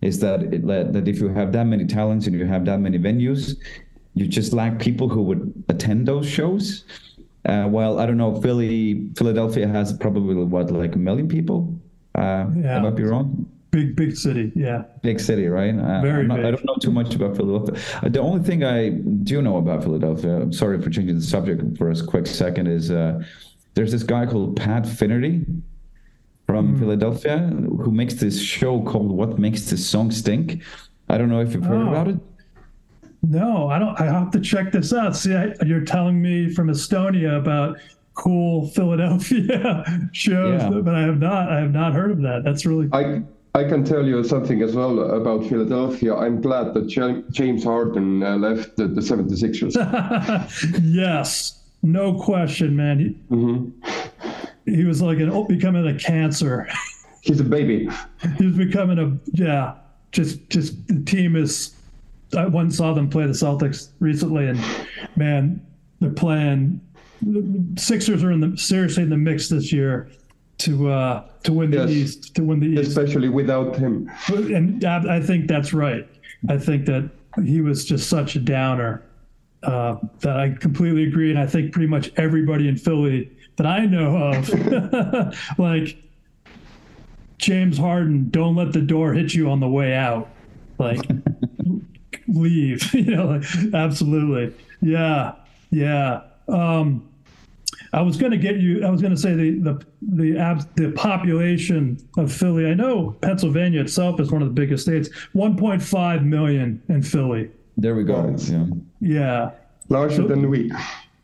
[0.00, 2.98] is that it, that if you have that many talents and you have that many
[2.98, 3.56] venues,
[4.14, 6.84] you just lack people who would attend those shows.
[7.46, 8.40] Uh, well, I don't know.
[8.40, 11.78] Philly, Philadelphia has probably what, like a million people.
[12.14, 12.76] Uh, Yeah.
[12.76, 13.46] I might be wrong.
[13.70, 14.84] Big big city, yeah.
[15.02, 15.78] Big city, right?
[15.78, 17.74] Uh, Very not- I don't know too much about Philadelphia.
[18.02, 18.88] Uh, the only thing I
[19.30, 22.90] do know about Philadelphia, I'm sorry for changing the subject for a quick second, is
[22.90, 23.22] uh,
[23.74, 25.44] there's this guy called Pat Finnerty
[26.46, 26.78] from Hmm.
[26.80, 27.38] Philadelphia
[27.82, 30.62] who makes this show called What Makes This Song Stink.
[31.10, 31.90] I don't know if you've heard Oh.
[31.90, 32.16] about it.
[33.22, 34.00] No, I don't.
[34.00, 35.16] I have to check this out.
[35.16, 37.78] See, I, you're telling me from Estonia about
[38.14, 40.70] cool Philadelphia shows, Yeah.
[40.80, 41.50] but I have not.
[41.50, 42.42] I have not heard of that.
[42.44, 43.22] That's really I
[43.54, 46.14] I can tell you something as well about Philadelphia.
[46.14, 49.74] I'm glad that Ja- James Harden uh, left the, the 76ers.
[50.84, 52.98] yes, no question, man.
[53.00, 53.70] He, hmm
[54.64, 56.68] he was like an becoming a cancer.
[57.22, 57.88] He's a baby.
[58.36, 59.74] He's becoming a yeah.
[60.12, 61.74] Just just the team is.
[62.36, 64.60] I once saw them play the Celtics recently, and
[65.16, 65.64] man,
[66.00, 66.80] they're playing.
[67.22, 70.08] the Sixers are in the seriously in the mix this year
[70.58, 71.90] to uh to win the Yes.
[71.90, 72.88] East to win the East.
[72.88, 74.10] Especially without him.
[74.28, 76.06] and I, I think that's right.
[76.48, 77.10] I think that
[77.44, 79.02] he was just such a downer
[79.62, 83.86] uh, that I completely agree, and I think pretty much everybody in Philly that I
[83.86, 84.48] know of,
[85.58, 85.96] like
[87.38, 90.28] James Harden, don't let the door hit you on the way out.
[90.78, 91.00] Like
[92.28, 95.34] leave, you know, like, absolutely, yeah,
[95.70, 96.22] yeah.
[96.48, 97.08] Um,
[97.92, 98.84] I was going to get you.
[98.84, 102.66] I was going to say the the the ab, the population of Philly.
[102.66, 105.08] I know Pennsylvania itself is one of the biggest states.
[105.34, 107.50] 1.5 million in Philly.
[107.76, 108.28] There we go.
[108.28, 108.50] Nice.
[108.50, 108.66] Yeah.
[109.00, 109.50] Yeah.
[109.88, 110.70] Larger than we.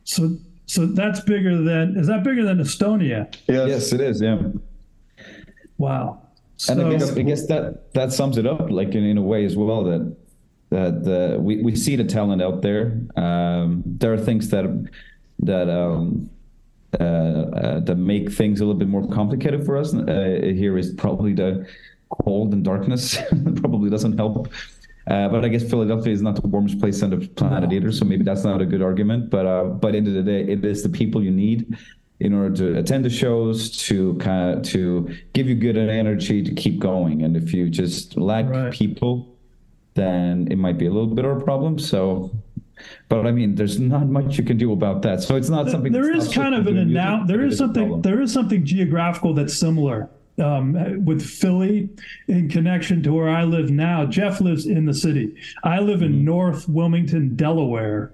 [0.04, 0.36] So
[0.66, 3.34] so that's bigger than is that bigger than Estonia?
[3.46, 3.68] Yes.
[3.68, 4.20] Yes, it is.
[4.22, 4.38] Yeah.
[5.76, 6.22] Wow.
[6.68, 9.44] and I guess, I guess that that sums it up, like in, in a way
[9.44, 9.84] as well.
[9.84, 10.16] That
[10.74, 13.00] that uh, we we see the talent out there.
[13.16, 14.64] Um, there are things that
[15.40, 16.28] that um,
[17.00, 19.94] uh, uh, that make things a little bit more complicated for us.
[19.94, 21.66] Uh, here is probably the
[22.24, 23.16] cold and darkness.
[23.62, 24.48] probably doesn't help.
[25.06, 28.04] Uh, but I guess Philadelphia is not the warmest place on the planet either, so
[28.06, 29.28] maybe that's not a good argument.
[29.30, 31.76] But uh, by end of the day, it is the people you need
[32.20, 36.52] in order to attend the shows, to kind of to give you good energy to
[36.54, 37.22] keep going.
[37.22, 38.72] And if you just lack Right.
[38.72, 39.33] people,
[39.94, 41.78] then it might be a little bit of a problem.
[41.78, 42.30] So,
[43.08, 45.22] but I mean, there's not much you can do about that.
[45.22, 45.92] So it's not something.
[45.92, 48.02] there is kind of an doing music, annou- but there is something problem.
[48.02, 50.08] there is something geographical that's similar
[50.42, 51.88] um, with Philly
[52.26, 54.04] in connection to where I live now.
[54.04, 55.36] Jeff lives in the city.
[55.62, 56.24] I live in Mm-hmm.
[56.24, 58.10] North Wilmington, Delaware,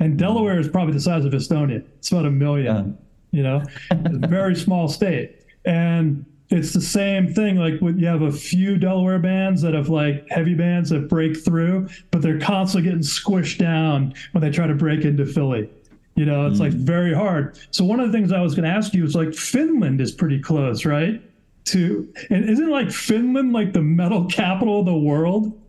[0.00, 1.84] and Delaware is probably the size of Estonia.
[1.98, 2.96] It's about a million.
[3.32, 7.56] You know, very small state, and it's the same thing.
[7.56, 11.42] Like when you have a few Delaware bands that have like heavy bands that break
[11.42, 15.70] through, but they're constantly getting squished down when they try to break into Philly.
[16.16, 17.58] You know, it's like very hard.
[17.72, 20.12] So one of the things I was going to ask you is like Finland is
[20.12, 21.20] pretty close, right?
[21.66, 25.60] To and isn't like Finland like the metal capital of the world?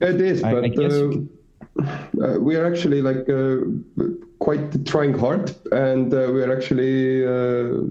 [0.00, 1.28] It is, but I guess uh, you
[1.78, 3.58] uh, we are actually like uh,
[4.38, 7.84] quite trying hard, and uh, we are actually uh,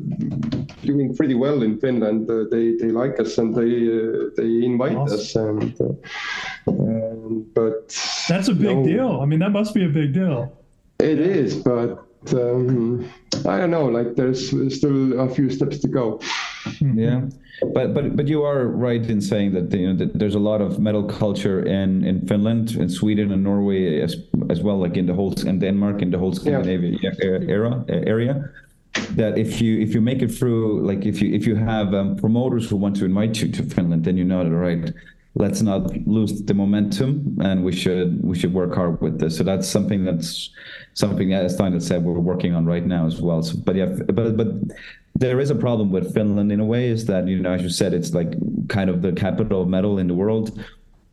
[0.84, 2.30] doing pretty well in Finland.
[2.30, 5.60] Uh, they they like us and they uh, they invite Awesome.
[5.60, 5.80] us,
[6.68, 7.88] and, but
[8.28, 9.22] That's a big no, deal.
[9.22, 10.52] I mean, that must be a big deal.
[11.00, 13.10] It is, but um,
[13.48, 13.86] I don't know.
[13.86, 16.20] Like there's still a few steps to go.
[16.82, 17.22] Yeah.
[17.74, 20.62] But but but you are right in saying that you know that there's a lot
[20.62, 24.16] of metal culture in in Finland and Sweden and Norway as
[24.50, 28.50] as well like in the whole in Denmark in the whole Scandinavia e- era area.
[29.16, 32.16] That if you if you make it through like if you if you have um,
[32.16, 34.94] promoters who want to invite you to Finland then you know that right
[35.36, 39.38] let's not lose the momentum and we should we should work hard with this.
[39.38, 40.50] So that's something that's
[40.94, 43.44] something as Taniel said we're working on right now as well.
[43.44, 44.48] So, but yeah but but
[45.16, 47.70] there is a problem with Finland in a way is that you know as you
[47.70, 48.32] said it's like
[48.70, 50.60] kind of the capital of metal in the world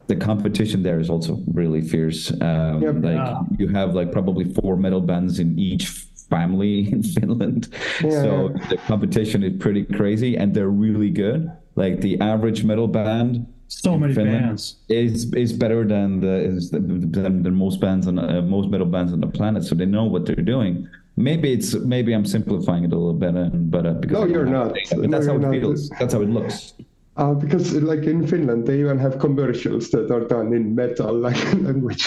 [0.06, 2.94] the competition there is also really fierce um, Yep.
[3.02, 3.40] like Yeah.
[3.58, 5.88] you have like probably four metal bands in each
[6.30, 7.68] family in Finland
[8.04, 8.10] Yeah.
[8.22, 8.30] so
[8.70, 13.98] the competition is pretty crazy and they're really good like the average metal band So
[13.98, 14.76] many Finland bands.
[14.88, 19.20] is is better than the is than most bands on uh, most metal bands on
[19.20, 20.74] the planet so they know what they're doing
[21.16, 24.46] maybe it's maybe i'm simplifying it a little bit and, but uh, because No, you're
[24.46, 24.74] not.
[24.74, 25.50] data, but No, that's how it not.
[25.52, 26.74] feels that's how it looks
[27.16, 31.40] Uh, because like in Finland, they even have commercials that are done in metal like
[31.54, 32.04] language.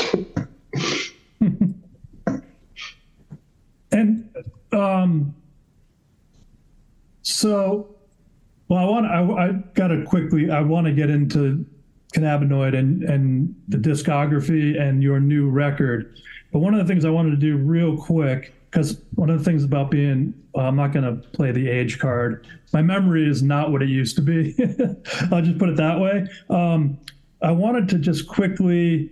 [3.92, 4.30] And
[4.72, 5.34] um,
[7.24, 7.96] so,
[8.68, 10.52] well, I want I, I got to quickly.
[10.52, 11.66] I want to get into
[12.14, 16.20] Kannabinõid and and the discography and your new record.
[16.54, 19.44] But one of the things I wanted to do real quick, because one of the
[19.46, 22.46] things about being, well, I'm not going to play the age card.
[22.74, 24.56] My memory is not what it used to be.
[25.32, 26.28] I'll just put it that way.
[26.50, 27.00] Um,
[27.42, 29.12] I wanted to just quickly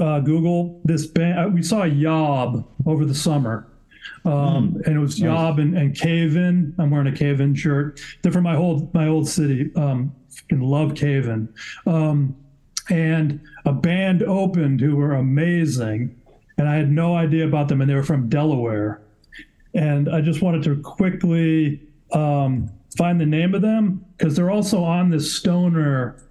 [0.00, 1.38] uh, Google this band.
[1.38, 3.68] uh, We saw Yob over the summer.
[4.24, 6.74] Um, and it was Yob and, and Cave In.
[6.78, 8.00] I'm wearing a Cave In shirt.
[8.22, 9.70] They're from my old my old city.
[9.76, 10.14] Um,
[10.50, 11.52] love Cave In.
[11.86, 12.36] Um,
[12.90, 16.20] and a band opened who were amazing,
[16.62, 19.02] and I had no idea about them, and they were from Delaware.
[19.74, 21.82] And I just wanted to quickly
[22.12, 26.22] um, find the name of them because they're also on this stoner,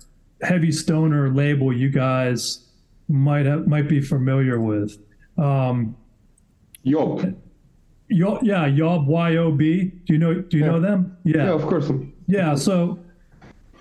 [0.41, 1.73] heavy stoner label.
[1.75, 2.69] You guys
[3.09, 4.97] might have might be familiar with.
[5.37, 5.97] Um,
[6.85, 7.35] Job.
[8.07, 9.91] Yo, yeah, Yob Y O B.
[10.05, 10.33] Do you know?
[10.35, 10.71] Do you Yeah.
[10.71, 11.17] know them?
[11.25, 11.91] Yeah, Yeah, of course.
[12.27, 12.55] yeah.
[12.55, 12.99] So,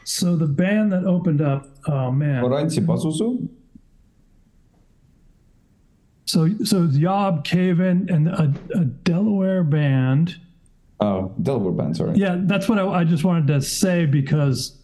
[0.03, 1.68] so the band that opened up.
[1.86, 2.42] Oh man.
[2.42, 3.48] Oranssi Pazuzu?
[6.27, 10.37] So so it's Yob Cave In and a, a Delaware band.
[11.01, 12.16] Oh, Delaware band, sorry.
[12.16, 14.79] Yeah, that's what I, I just wanted to say because,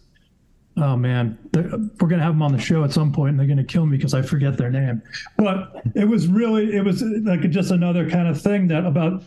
[0.75, 3.63] oh man, we're gonna have them on the show at some point, and they're gonna
[3.63, 5.01] kill me because I forget their name.
[5.37, 9.23] But it was really, it was like just another kind of thing that about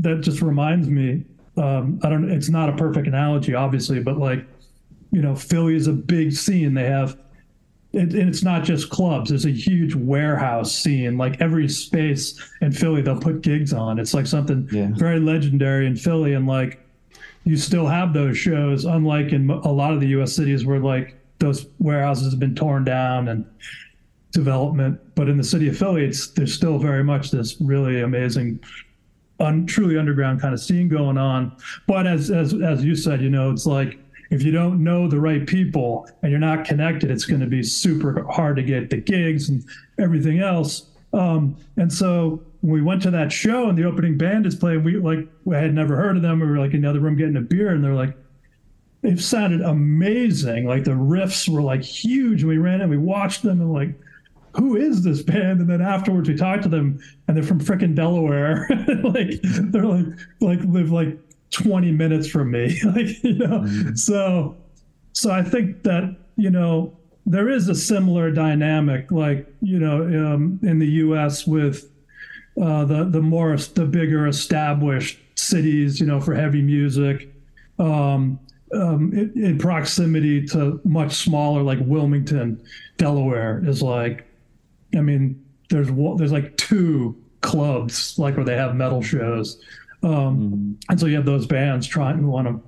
[0.00, 1.24] that just reminds me.
[1.56, 2.30] Um, I don't.
[2.30, 4.46] It's not a perfect analogy, obviously, but like,
[5.10, 6.72] you know, Philly is a big scene.
[6.74, 7.18] They have.
[7.92, 9.30] It, and it's not just clubs.
[9.30, 11.18] There's a huge warehouse scene.
[11.18, 13.98] Like every space in Philly, they'll put gigs on.
[13.98, 14.90] It's like something Yeah.
[14.94, 16.80] very legendary in Philly, and like
[17.44, 20.32] you still have those shows, unlike in a lot of the U.S.
[20.32, 23.44] cities where like those warehouses have been torn down and
[24.32, 25.00] development.
[25.14, 28.60] But in the city of Philly, it's there's still very much this really amazing,
[29.40, 31.56] un, truly underground kind of scene going on.
[31.86, 33.98] But as as as you said, you know, it's like
[34.30, 37.62] if you don't know the right people and you're not connected, it's going to be
[37.62, 39.64] super hard to get the gigs and
[39.98, 40.86] everything else.
[41.12, 44.84] Um, and so when we went to that show and the opening band is playing,
[44.84, 46.40] we like I had never heard of them.
[46.40, 48.16] We were like in the other room getting a beer, and they're like,
[49.02, 50.66] it sounded amazing.
[50.66, 52.42] Like the riffs were like huge.
[52.42, 53.98] And we ran and we watched them and like,
[54.54, 55.60] who is this band?
[55.60, 58.68] And then afterwards we talked to them and they're from frickin' Delaware.
[59.02, 60.06] like they're like
[60.40, 61.18] like live like
[61.50, 62.80] 20 minutes from me.
[62.84, 63.66] like, you know.
[63.94, 64.56] So
[65.12, 66.96] so I think that, you know,
[67.26, 71.90] there is a similar dynamic, like, you know, um, in the US with
[72.60, 77.32] uh, the the more the bigger established cities, you know, for heavy music.
[77.78, 78.38] Um,
[78.72, 82.62] um, in, in proximity to much smaller, like Wilmington,
[82.98, 84.26] Delaware, is like,
[84.96, 89.60] I mean, there's there's like two clubs like where they have metal shows,
[90.02, 90.72] um, mm-hmm.
[90.88, 92.60] and so you have those bands trying who want to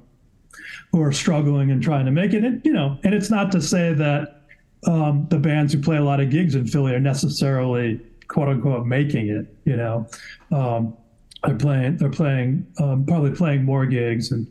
[0.93, 2.45] who are struggling and trying to make it.
[2.45, 4.43] And you know, and it's not to say that
[4.87, 8.87] um, the bands who play a lot of gigs in Philly are necessarily quote unquote
[8.87, 9.47] making it.
[9.65, 10.09] You know,
[10.51, 10.97] um,
[11.45, 14.47] they're playing they're playing um, probably playing more gigs and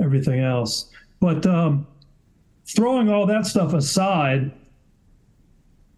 [0.00, 0.90] everything else.
[1.20, 1.86] But um,
[2.66, 4.52] throwing all that stuff aside,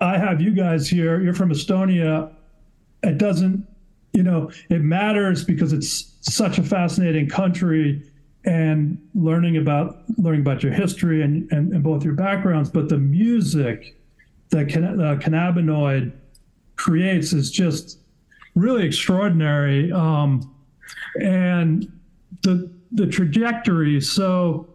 [0.00, 1.20] I have you guys here.
[1.20, 2.32] You're from Estonia.
[3.02, 3.66] It doesn't,
[4.16, 8.02] you know, it matters because it's such a fascinating country
[8.44, 12.98] and learning about learning about your history and, and, and both your backgrounds, but the
[12.98, 14.00] music
[14.50, 16.12] that can, uh, Kannabinõid
[16.76, 17.98] creates is just
[18.54, 19.92] really extraordinary.
[19.92, 20.52] Um,
[21.20, 21.92] and
[22.42, 24.00] the the trajectory.
[24.00, 24.68] So,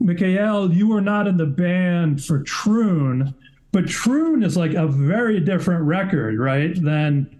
[0.00, 3.34] Mihkel, you were not in the band for Troon,
[3.72, 6.80] but Troon is like a very different record, right?
[6.80, 7.38] Than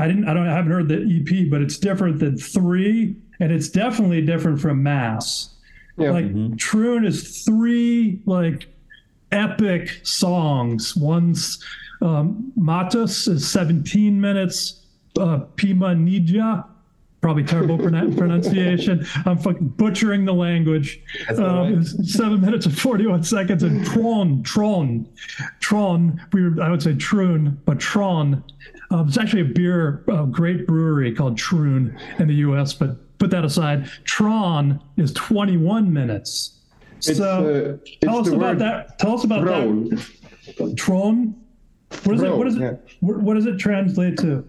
[0.00, 3.50] I didn't I don't I haven't heard the EP, but it's different than three and
[3.52, 5.54] it's definitely different from Mass.
[5.96, 6.10] Yeah.
[6.12, 6.56] Like mm-hmm.
[6.56, 8.68] Troon is three like
[9.32, 10.96] epic songs.
[10.96, 11.64] One's
[12.02, 14.86] um, Matus is 17 minutes.
[15.18, 16.64] Uh, Pima Nija,
[17.20, 19.06] probably terrible pronunciation.
[19.26, 21.00] I'm fucking butchering the language.
[21.36, 21.84] Um, right.
[21.84, 23.62] Seven minutes and 41 seconds.
[23.62, 25.08] And Tron, Tron,
[25.60, 26.20] Tron.
[26.32, 28.44] We were, I would say Troon, but Tron.
[28.90, 32.72] Um, it's actually a beer, a great brewery called Troon in the U.S.
[32.72, 33.86] But put that aside.
[34.04, 36.58] Tron is 21 minutes.
[36.96, 38.98] It's, so uh, tell us about that.
[38.98, 39.88] Tell us about Tron.
[39.88, 40.74] that.
[40.76, 41.36] Tron.
[42.04, 42.36] What is Throne, it?
[42.36, 42.60] What is it?
[42.60, 42.72] Yeah.
[43.00, 44.44] What, what, does it translate to?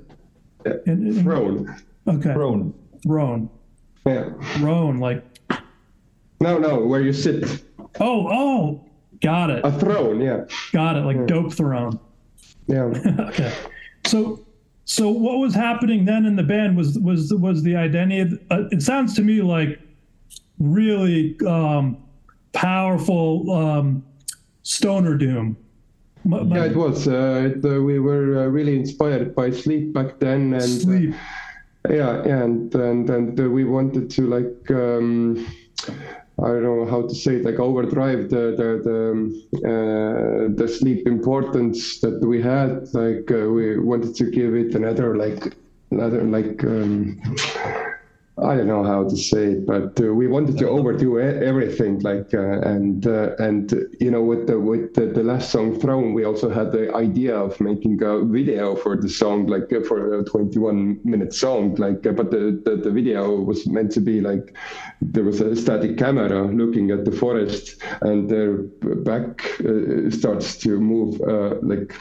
[0.86, 1.76] In, in, Throne.
[2.08, 2.34] Okay.
[2.34, 2.74] Throne.
[3.04, 3.49] Throne.
[4.06, 4.32] Yeah.
[4.56, 5.24] Throne, like.
[6.39, 7.64] No, no, where you sit.
[7.99, 8.86] Oh, oh,
[9.22, 9.64] got it.
[9.64, 10.45] A throne, yeah.
[10.74, 11.26] Got it, like yeah.
[11.28, 11.99] dope throne.
[12.68, 12.84] Yeah.
[13.20, 13.54] okay.
[14.06, 14.43] So
[14.86, 18.38] so what was happening then in the band was was was the identity.
[18.49, 19.80] uh, it sounds to me like
[20.60, 21.97] really um,
[22.54, 24.04] powerful um,
[24.64, 25.58] stoner doom.
[26.24, 27.08] My, my, yeah, it was.
[27.08, 31.16] Uh, it, uh, we were uh, really inspired by Sleep back then, and uh, Sleep.
[31.89, 34.71] Yeah, and and and we wanted to like.
[34.71, 35.47] Um,
[36.41, 41.05] I don't know how to say it, like overdrive the the the, uh, the sleep
[41.05, 42.88] importance that we had.
[42.93, 45.55] Like uh, we wanted to give it another like
[45.91, 47.21] another like um,
[48.44, 52.34] I don't know how to say it, but uh, we wanted to overdo everything, like
[52.34, 56.26] uh, and uh, and you know with the with the, the, last song Throne, we
[56.26, 60.24] also had the idea of making a video for the song, like uh, for a
[60.24, 64.56] 21 minute song, like uh, but the, the, the video was meant to be like
[65.02, 68.58] there was a static camera looking at the forest, and their
[69.04, 71.20] back uh, starts to move
[71.62, 71.96] like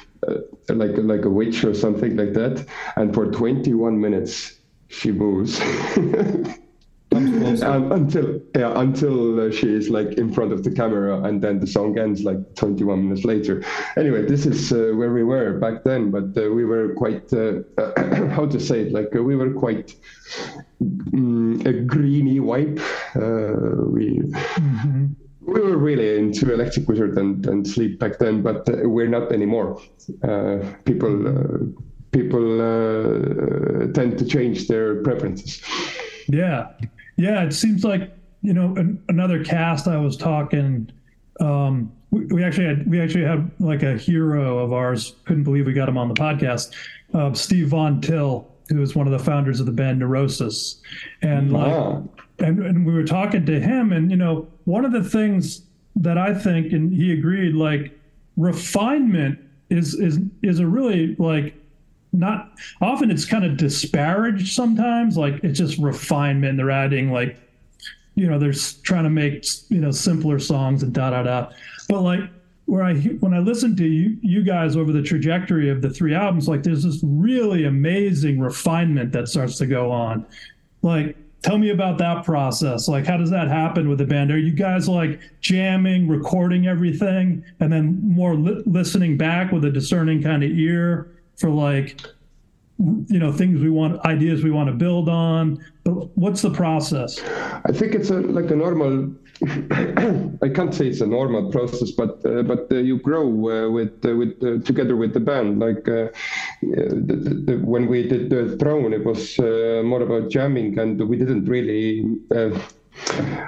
[0.68, 2.66] like like a witch or something like that,
[2.96, 4.59] and for 21 minutes
[4.90, 5.60] she moves.
[7.12, 11.58] Um, until yeah until uh, she is like in front of the camera and then
[11.58, 13.64] the song ends like 21 minutes later.
[13.96, 17.62] Anyway this is uh, where we were back then but uh, we were quite uh,
[18.30, 18.92] how to say it?
[18.92, 19.96] Like uh, we were quite
[20.80, 22.78] um, a greeny wipe.
[23.16, 25.06] Uh, we mm-hmm.
[25.40, 29.80] we were really into electric wizard and, and sleep back then but we're not anymore.
[30.84, 31.74] People
[32.12, 35.62] people uh, tend to change their preferences.
[36.28, 36.68] Yeah,
[37.16, 37.42] yeah.
[37.44, 39.88] It seems like you know an, another cast.
[39.88, 40.90] I was talking.
[41.40, 45.14] Um, we, we, actually had we actually had like a hero of ours.
[45.24, 46.74] Couldn't believe we got him on the podcast.
[47.14, 50.80] Uh, Steve Von Till, who is one of the founders of the band Neurosis,
[51.22, 51.72] and like,
[52.38, 55.62] and, and we were talking to him, and you know, one of the things
[55.96, 57.96] that I think, and he agreed, like
[58.36, 59.38] refinement
[59.70, 61.54] is is is a really like
[62.12, 66.56] not often it's kind of disparaged sometimes like it's just refinement.
[66.56, 67.38] They're adding like
[68.14, 68.52] you know they're
[68.82, 71.50] trying to make you know simpler songs and da da da.
[71.88, 72.20] But like
[72.66, 76.14] where i when i listen to you you guys over the trajectory of the three
[76.14, 80.24] albums like there's this really amazing refinement that starts to go on.
[80.82, 82.86] Like tell me about that process.
[82.86, 84.30] Like how does that happen with the band?
[84.30, 89.70] Are you guys like jamming recording everything and then more li- listening back with a
[89.70, 91.10] discerning kind of ear
[91.40, 92.00] for like
[93.08, 95.62] you know things we want ideas we want to build on.
[95.84, 97.20] But what's the process?
[97.64, 99.12] I think it's a like a normal
[100.42, 104.04] i can't say it's a normal process but uh, but uh, you grow uh, with
[104.04, 105.58] uh, with uh, together with the band.
[105.58, 106.08] Like uh,
[106.60, 111.46] the, the, when we did the throne it was more about jamming and we didn't
[111.46, 112.04] really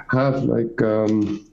[0.09, 1.45] have like um,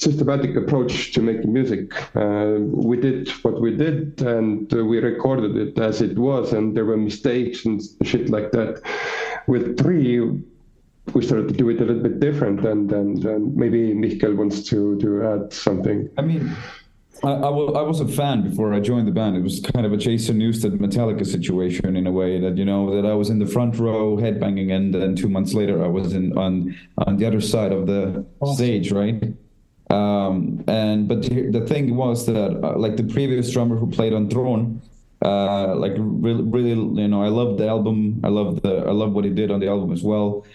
[0.00, 1.92] systematic approach to making music.
[2.16, 6.74] Uh, we did what we did, and uh, we recorded it as it was, and
[6.74, 8.80] there were mistakes and shit like that.
[9.46, 10.20] With three,
[11.12, 14.62] we started to do it a little bit different, and and, and maybe Mihkel wants
[14.70, 16.08] to to add something.
[16.18, 16.56] I mean.
[17.22, 19.36] I, I, was a fan before I joined the band.
[19.36, 22.96] It was kind of a Jason Newsted Metallica situation in a way that you know
[22.96, 26.14] that I was in the front row headbanging, and then two months later I was
[26.14, 28.56] in on on the other side of the awesome.
[28.56, 29.22] stage, right?
[29.90, 34.30] Um, and but the thing was that uh, like the previous drummer who played on
[34.30, 34.80] Throne,
[35.24, 38.20] uh, like really, really, you know, I love the album.
[38.22, 40.46] I love the I love what he did on the album as well.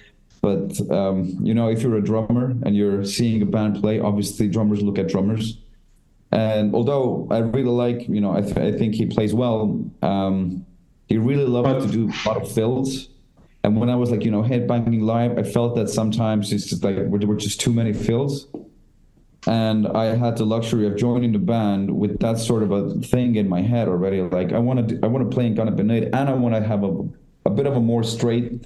[0.42, 4.48] But um, you know, if you're a drummer and you're seeing a band play, obviously
[4.48, 5.58] drummers look at drummers
[6.36, 9.82] and although I really like, you know, I, th- I think he plays well.
[10.02, 10.66] Um,
[11.08, 13.08] he really loved to do a lot of fills.
[13.64, 16.84] And when I was like, you know, headbanging live, I felt that sometimes it's just
[16.84, 18.48] like there were just too many fills.
[19.48, 23.36] And I had the luxury of joining the band with that sort of a thing
[23.36, 24.22] in my head already.
[24.22, 26.84] Like I want to, I want to play in Kannabinõid, and I want to have
[26.84, 27.08] a,
[27.46, 28.66] a bit of a more straight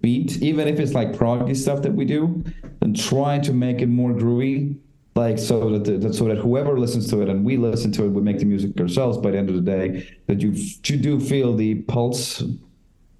[0.00, 2.44] beat, even if it's like proggy stuff that we do,
[2.82, 4.76] and try to make it more groovy
[5.18, 8.08] like so that, that, so that whoever listens to it and we listen to it
[8.10, 11.18] we make the music ourselves by the end of the day that you you do
[11.18, 12.44] feel the pulse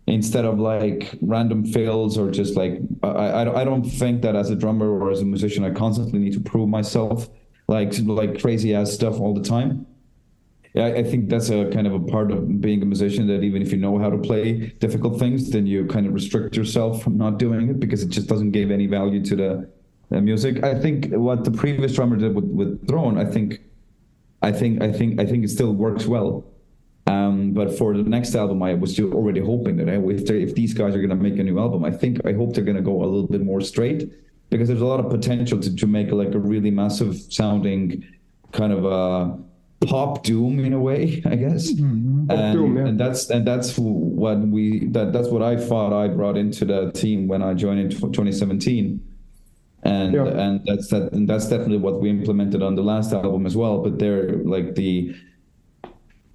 [0.08, 4.50] instead of like random fills or just like I, I, I don't think that as
[4.50, 7.28] a drummer or as a musician I constantly need to prove myself
[7.68, 9.86] like like crazy ass stuff all the time
[10.74, 13.62] yeah, I think that's a kind of a part of being a musician that even
[13.62, 17.16] if you know how to play difficult things, then you kind of restrict yourself from
[17.16, 19.68] not doing it because it just doesn't give any value to the
[20.12, 20.62] uh, music.
[20.62, 23.60] I think what the previous drummer did with, with Throne, I think,
[24.42, 26.44] I think, I think, I think it still works well.
[27.08, 30.94] Um, but for the next album, I was already hoping that if if these guys
[30.94, 33.02] are going to make a new album, I think I hope they're going to go
[33.02, 34.12] a little bit more straight
[34.50, 38.04] because there's a lot of potential to, to make like a really massive sounding
[38.52, 39.38] kind of a
[39.86, 41.72] pop doom in a way, I guess.
[41.72, 42.30] Mm-hmm.
[42.30, 42.86] And, doom, yeah.
[42.88, 46.92] and that's and that's what we that that's what I thought I brought into the
[46.92, 49.00] team when I joined in 2017
[49.84, 50.26] and yeah.
[50.26, 53.80] and that's that and that's definitely what we implemented on the last album as well
[53.80, 55.14] but they're like the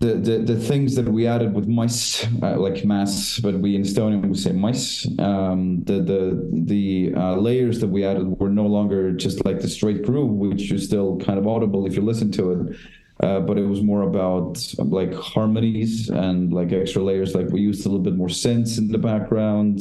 [0.04, 3.84] the, the, the things that we added with mice, uh, like mass, but we in
[3.84, 5.08] Estonian we say mice.
[5.20, 9.70] Um, the the the uh, layers that we added were no longer just like the
[9.70, 12.78] straight groove, which is still kind of audible if you listen to it.
[13.22, 17.34] Uh, but it was more about like harmonies and like extra layers.
[17.34, 19.80] Like we used a little bit more synths in the background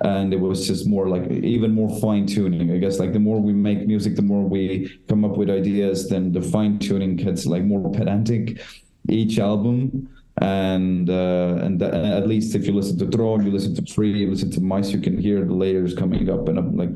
[0.00, 3.40] and it was just more like even more fine tuning i guess like the more
[3.40, 7.46] we make music the more we come up with ideas then the fine tuning gets
[7.46, 8.60] like more pedantic
[9.08, 13.74] each album and uh, and that, at least if you listen to Throne, you listen
[13.76, 16.66] to Free, you listen to Mice, you can hear the layers coming up and up
[16.72, 16.90] like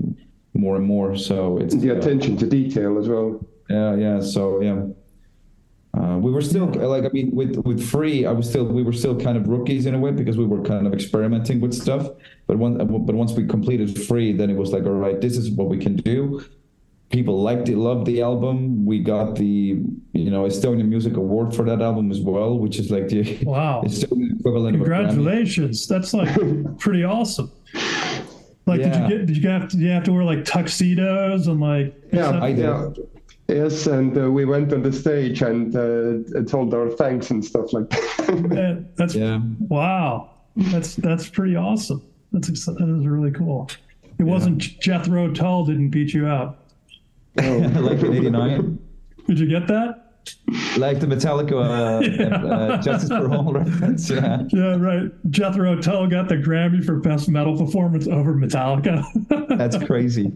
[0.54, 1.16] more and more.
[1.16, 3.40] So it's the uh, attention to detail as well.
[3.70, 4.20] Yeah, yeah.
[4.20, 4.82] So yeah,
[5.98, 8.92] uh, we were still like I mean with with free I was still we were
[8.92, 12.10] still kind of rookies in a way because we were kind of experimenting with stuff
[12.46, 15.50] but one but once we completed free then it was like all right this is
[15.50, 16.44] what we can do
[17.10, 19.80] people liked it loved the album we got the
[20.12, 23.82] you know Estonian Music Award for that album as well which is like the wow
[23.86, 26.28] Estonian equivalent congratulations that's like
[26.78, 27.50] pretty awesome
[28.66, 29.08] like yeah.
[29.08, 31.60] did you get did you have to did you have to wear like tuxedos and
[31.60, 32.64] like yeah I did.
[32.64, 32.90] Yeah.
[33.48, 37.72] Yes, and uh, we went on the stage and uh, told our thanks and stuff
[37.72, 38.90] like that.
[38.96, 39.40] that's yeah.
[39.58, 40.28] wow.
[40.54, 42.04] That's that's pretty awesome.
[42.30, 43.70] That's that is really cool.
[44.02, 44.24] It yeah.
[44.26, 46.58] wasn't Jethro Tull didn't beat you out.
[47.38, 47.58] Oh.
[47.80, 48.78] like in '89.
[49.26, 50.04] Did you get that?
[50.76, 52.36] Like the Metallica uh, yeah.
[52.36, 54.42] uh, Justice for All reference, yeah.
[54.48, 55.10] Yeah, right.
[55.30, 59.04] Jethro Tull got the Grammy for Best Metal Performance over Metallica.
[59.56, 60.32] That's crazy.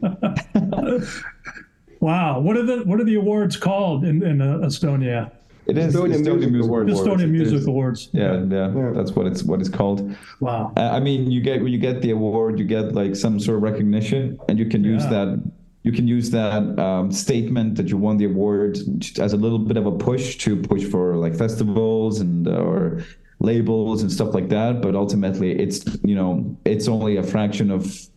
[2.02, 2.40] Wow.
[2.40, 5.30] What are the what are the awards called in, in uh, Estonia?
[5.66, 6.92] It is Estonian, Estonian Music, Music Awards.
[6.92, 8.08] Estonian Music Awards.
[8.12, 10.16] Yeah, yeah, yeah, that's what it's what it's called.
[10.40, 10.72] Wow.
[10.76, 13.58] Uh, I mean, you get when you get the award, you get like some sort
[13.58, 15.10] of recognition, and you can use yeah.
[15.10, 15.52] that.
[15.84, 18.78] You can use that um, statement that you won the award
[19.18, 23.04] as a little bit of a push to push for like festivals and uh, or
[23.40, 24.80] labels and stuff like that.
[24.80, 28.08] But ultimately, it's you know it's only a fraction of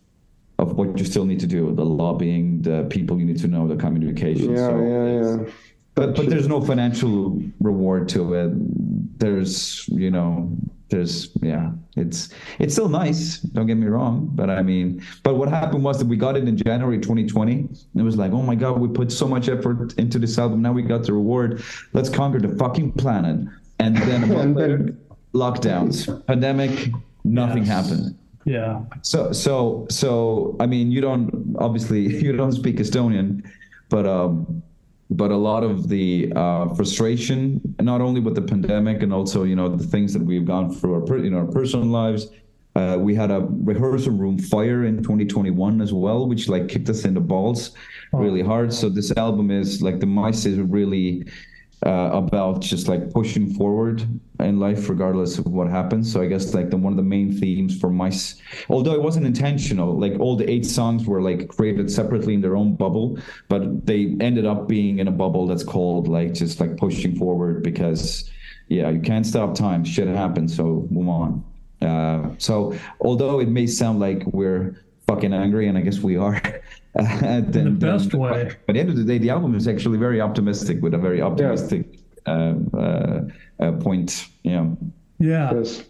[0.58, 3.66] of what you still need to do the lobbying the people you need to know
[3.66, 4.50] the communication.
[4.52, 5.52] Yeah so yeah yeah.
[5.94, 8.50] but but there's no financial reward to it.
[9.18, 10.56] There's you know
[10.88, 12.28] there's yeah it's
[12.60, 16.06] it's still nice don't get me wrong but i mean but what happened was that
[16.06, 19.26] we got it in january 2020 it was like oh my god we put so
[19.26, 20.62] much effort into this album.
[20.62, 21.62] Now we got the reward.
[21.92, 23.46] Let's conquer the fucking planet.
[23.78, 24.96] And then a month later
[25.34, 26.90] lockdowns pandemic
[27.24, 27.68] nothing yes.
[27.68, 28.18] happened.
[28.44, 28.82] Yeah.
[29.02, 33.44] So so so I mean you don't obviously you don't speak Estonian,
[33.88, 34.62] but um,
[35.10, 39.56] but a lot of the uh, frustration, not only with the pandemic and also you
[39.56, 42.28] know the things that we've gone through our in our personal lives.
[42.74, 47.06] Uh, we had a rehearsal room fire in 2021 as well, which like kicked us
[47.06, 47.70] in the balls
[48.12, 48.70] really hard.
[48.70, 51.24] So this album is like the mice is really
[51.84, 54.02] uh, about just like pushing forward
[54.40, 56.10] in life regardless of what happens.
[56.10, 59.26] So i guess like the one of the main themes for mice although it wasn't
[59.26, 63.18] intentional like all the eight songs were like created separately in their own bubble
[63.48, 67.62] but they ended up being in a bubble that's called like just like pushing forward
[67.62, 68.30] because
[68.68, 69.84] yeah you can't stop time.
[69.84, 71.44] Shit happens so move on.
[71.82, 76.40] Uh, so although it may sound like we're fucking angry and i guess we are
[77.22, 78.56] in the best way.
[78.66, 80.98] But at the end of the day, the album is actually very optimistic with a
[80.98, 82.54] very optimistic yeah.
[82.74, 83.20] uh, uh,
[83.60, 84.26] uh, point.
[84.42, 84.68] Yeah.
[85.18, 85.52] Yeah.
[85.54, 85.84] Yes.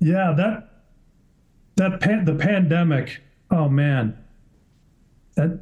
[0.00, 0.34] Yeah.
[0.36, 0.68] That
[1.76, 3.20] that pan- the pandemic.
[3.50, 4.16] Oh man,
[5.36, 5.60] that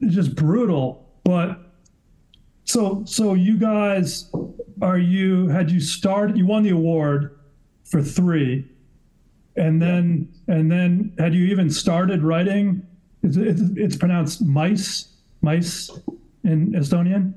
[0.00, 1.08] is just brutal.
[1.24, 1.58] But
[2.64, 4.30] so so you guys
[4.82, 7.38] are you had you started you won the award
[7.84, 8.68] for three
[9.56, 10.40] and then yeah.
[10.52, 12.86] And then had you even started writing?
[13.22, 15.08] It's, it's, it's pronounced mice,
[15.40, 15.90] mice
[16.44, 17.34] in Estonian.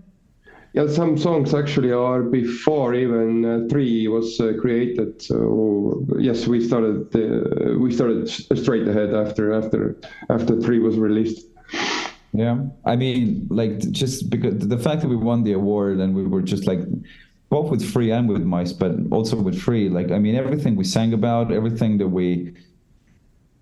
[0.74, 5.22] Yeah, some songs actually are before even uh, three was uh, created.
[5.22, 9.96] So yes, we started uh, we started straight ahead after after
[10.30, 11.46] after three was released.
[12.34, 16.26] Yeah, I mean, like just because the fact that we won the award and we
[16.28, 16.82] were just like
[17.50, 19.88] both with free and with mice, but also with free.
[19.88, 22.54] Like I mean, everything we sang about, everything that we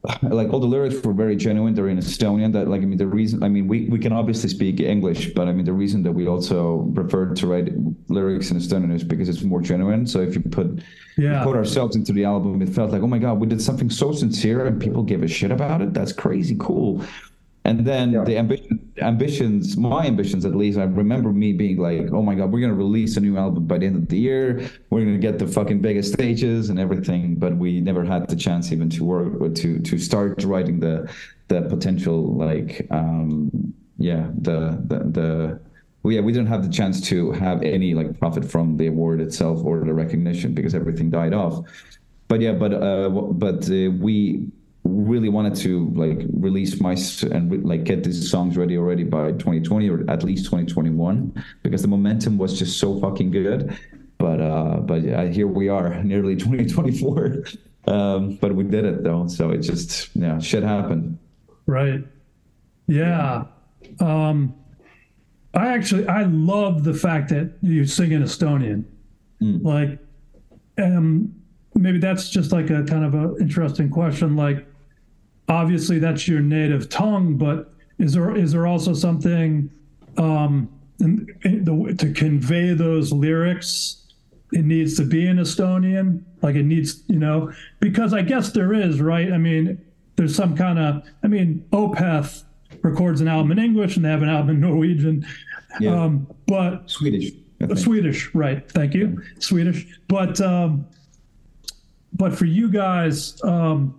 [0.24, 1.74] like all the lyrics were very genuine.
[1.74, 2.52] They're in Estonian.
[2.52, 5.48] That like I mean the reason I mean we, we can obviously speak English, but
[5.48, 7.70] I mean the reason that we also prefer to write
[8.10, 10.06] lyrics in Estonian is because it's more genuine.
[10.06, 10.84] So if you put
[11.18, 11.44] yeah.
[11.44, 14.12] put ourselves into the album, it felt like oh my god, we did something so
[14.12, 15.94] sincere and people give a shit about it.
[15.94, 17.02] That's crazy cool.
[17.66, 18.24] And then yeah.
[18.24, 22.52] the ambition, ambitions, my ambitions at least, I remember me being like, oh my God,
[22.52, 24.70] we're going to release a new album by the end of the year.
[24.90, 27.36] We're going to get the fucking biggest stages and everything.
[27.36, 31.10] But we never had the chance even to work or to, to start writing the,
[31.48, 35.60] the potential, like, um, yeah, the, the, the,
[36.04, 39.22] well, yeah, we didn't have the chance to have any like profit from the award
[39.22, 41.62] itself or the recognition because everything died off.
[42.28, 44.48] But yeah, but uh, but uh, we
[44.84, 46.96] really wanted to like release my
[47.32, 51.88] and like get these songs ready already by 2020 or at least 2021 because the
[51.88, 53.78] momentum was just so fucking good.
[54.18, 57.44] But uh but yeah, here we are nearly 2024
[57.86, 61.18] um but we did it though so it just yeah shit happened.
[61.66, 62.02] Right.
[62.88, 63.46] Yeah.
[64.00, 64.56] Um
[65.56, 68.86] i actually i love the fact that you sing in estonian.
[69.42, 69.64] Mm.
[69.64, 70.00] like
[70.78, 71.34] um
[71.76, 74.36] maybe that's just like a kind of a interesting question.
[74.36, 74.66] Like
[75.48, 79.70] obviously that's your native tongue, but is there is there also something
[80.18, 80.70] um,
[81.00, 84.00] in, in the, to convey those lyrics?
[84.52, 88.74] It needs to be in Estonian, like it needs, you know, because I guess there
[88.74, 89.34] is, right?
[89.34, 89.84] I mean,
[90.16, 92.44] there's some kind of, I mean, Opeth
[92.84, 95.26] records an album in English and they have an album in Norwegian,
[95.80, 96.04] yeah.
[96.04, 97.32] um, but Swedish,
[97.76, 98.70] Swedish, right?
[98.72, 99.30] Thank you, yeah.
[99.40, 99.88] Swedish.
[100.08, 100.86] But um,
[102.14, 103.96] but for you guys, um,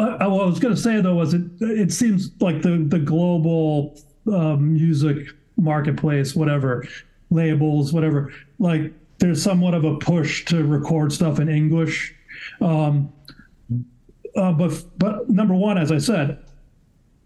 [0.00, 4.74] I was going to say though was it it seems like the the global um,
[4.74, 6.84] music marketplace, whatever
[7.30, 12.14] labels, whatever, like there's somewhat of a push to record stuff in English.
[12.60, 13.12] Um,
[14.36, 16.44] uh, but but number one, as I said,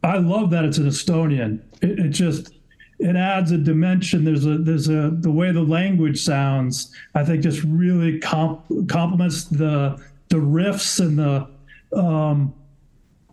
[0.03, 1.63] I love that it's an Estonian.
[1.83, 2.53] It, it, just
[2.99, 4.25] it adds a dimension.
[4.25, 6.95] There's a there's a the way the language sounds.
[7.15, 9.99] I think just really comp- complements the
[10.29, 11.49] the riffs and the
[11.99, 12.55] um,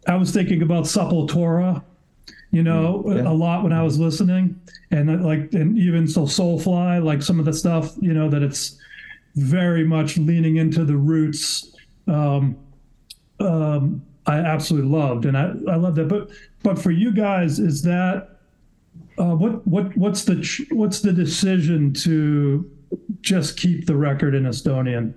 [0.08, 1.84] I was thinking about Sepultura,
[2.52, 3.30] you know, mm, yeah.
[3.30, 4.60] a lot when I was listening,
[4.92, 8.44] and uh, like, and even so, Soulfly, like some of the stuff, you know, that
[8.44, 8.78] it's
[9.36, 11.76] very much leaning into the roots.
[12.08, 12.58] Um,
[13.40, 16.08] um, I absolutely loved, and I I love that.
[16.08, 16.30] But
[16.64, 18.40] but for you guys, is that
[19.18, 22.70] uh, what what what's the what's the decision to
[23.22, 25.14] just keep the record in Estonian?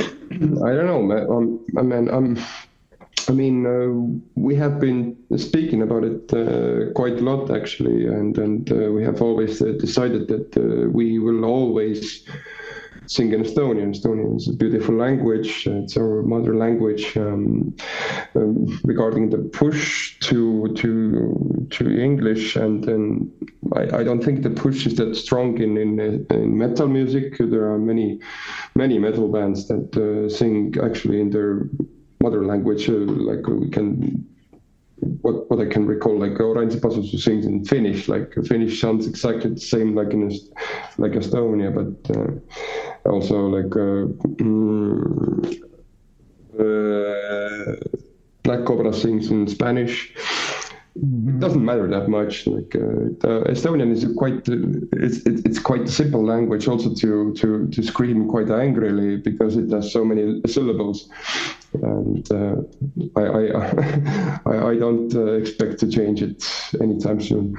[0.00, 1.26] I don't know, man.
[1.28, 2.38] Um, I mean, I'm
[3.28, 3.88] I mean, uh,
[4.36, 9.04] we have been speaking about it uh, quite a lot actually, and and uh, we
[9.04, 12.24] have always uh, decided that uh, we will always
[13.06, 13.94] sing in Estonian.
[13.94, 17.16] Estonian is a beautiful language; it's our mother language.
[17.18, 17.76] Um,
[18.34, 23.30] um, regarding the push to to to English, and then
[23.76, 26.00] I, I don't think the push is that strong in in,
[26.30, 27.36] in metal music.
[27.38, 28.20] There are many
[28.74, 31.68] many metal bands that uh, sing actually in their
[32.20, 34.26] mother language, uh, like we can
[35.22, 36.18] what, what I can recall.
[36.18, 40.30] Like Oranssi Pazuzu sings in Finnish, like Finnish sounds exactly the same like in
[40.98, 44.06] like Estonia, but uh, also like uh,
[44.42, 45.62] mm,
[46.58, 47.76] uh,
[48.42, 50.14] Black Cobra sings in Spanish.
[51.04, 51.36] Mm-hmm.
[51.36, 52.46] It doesn't matter that much.
[52.46, 57.82] Like uh, Estonian is quite it's it's quite a simple language also to to to
[57.82, 61.08] scream quite angrily because it has so many syllables,
[61.74, 62.56] and uh,
[63.16, 66.42] I I I, I don't uh, expect to change it
[66.80, 67.56] anytime soon.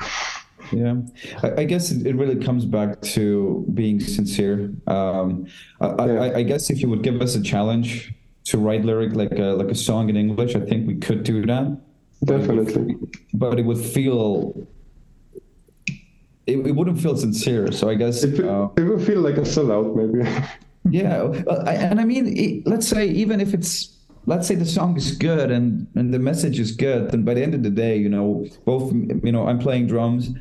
[0.71, 0.95] Yeah,
[1.41, 4.71] I, I, guess it really comes back to being sincere.
[4.85, 5.47] Um,
[5.81, 6.21] I, yeah.
[6.21, 8.13] I, I guess if you would give us a challenge
[8.45, 11.45] to write lyric like a like a song in English, I think we could do
[11.45, 11.88] that.
[12.23, 12.97] Definitely.
[13.33, 14.67] But it would feel
[16.49, 17.71] it, it wouldn't feel sincere.
[17.71, 20.27] So I guess it, uh, it would feel like a sellout, maybe.
[20.89, 21.23] yeah,
[21.67, 23.95] and I mean, it, let's say even if it's
[24.25, 27.43] let's say the song is good and and the message is good, then by the
[27.43, 30.31] end of the day, you know, both you know, I'm playing drums.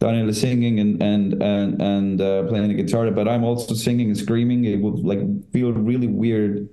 [0.00, 4.08] Taniel is singing and and and and uh, playing the guitar, but I'm also singing
[4.08, 4.64] and screaming.
[4.64, 5.20] It would like
[5.52, 6.68] feel really weird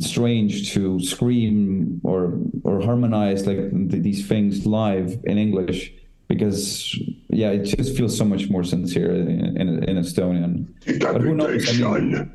[0.00, 5.92] strange to scream or or harmonize like th- these things live in English
[6.28, 10.66] because yeah, it just feels so much more sincere in, in, in Estonian.
[11.00, 11.82] But who knows?
[11.82, 12.32] I mean,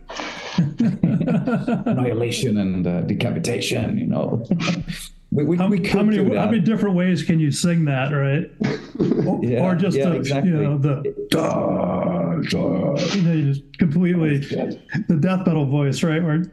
[1.85, 4.45] annihilation and uh, decapitation, you know.
[5.33, 8.51] We, we, how, we how, many how many different ways can you sing that, right?
[9.25, 10.51] Or, yeah, or just yeah, the, exactly.
[10.51, 16.21] you know the da, da, you know, you just completely the death metal voice, right?
[16.21, 16.43] Where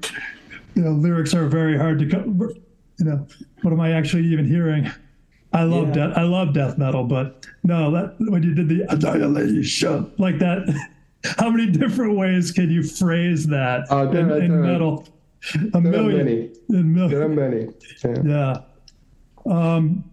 [0.74, 3.26] you know, lyrics are very hard to, you know,
[3.62, 4.90] what am I actually even hearing?
[5.52, 6.08] I love yeah.
[6.08, 6.18] death.
[6.18, 10.68] I love death metal, but no, that when you did the annihilation like that,
[11.38, 15.08] how many different ways can you phrase that uh, in, in metal?
[15.54, 16.20] A there million.
[16.20, 16.50] Are many.
[16.68, 17.68] Mil- there are many.
[18.04, 18.22] Yeah.
[18.24, 18.56] yeah.
[19.46, 20.10] Um,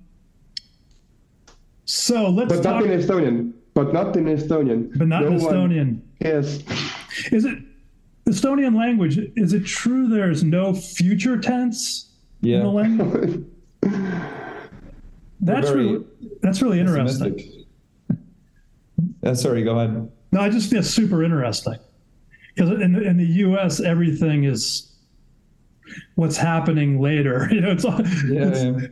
[1.86, 2.54] so let's.
[2.54, 2.82] But talk...
[2.82, 3.54] not in Estonian.
[3.74, 4.98] But not in Estonian.
[4.98, 5.88] But not no in Estonian.
[5.88, 6.10] One...
[6.22, 6.64] Yes.
[7.32, 7.60] Is it?
[8.28, 12.12] Estonian language, is it true there's no future tense
[12.42, 12.58] yeah.
[12.58, 13.46] in the language?
[15.42, 16.04] that's really
[16.42, 17.66] that's really interesting.
[19.24, 20.12] Uh, sorry, go ahead.
[20.32, 21.78] No, I just feel super interesting
[22.54, 23.80] because in the, in the U.S.
[23.80, 24.96] everything is
[26.16, 27.48] what's happening later.
[27.52, 28.88] You know, it's all, yeah, it's, yeah.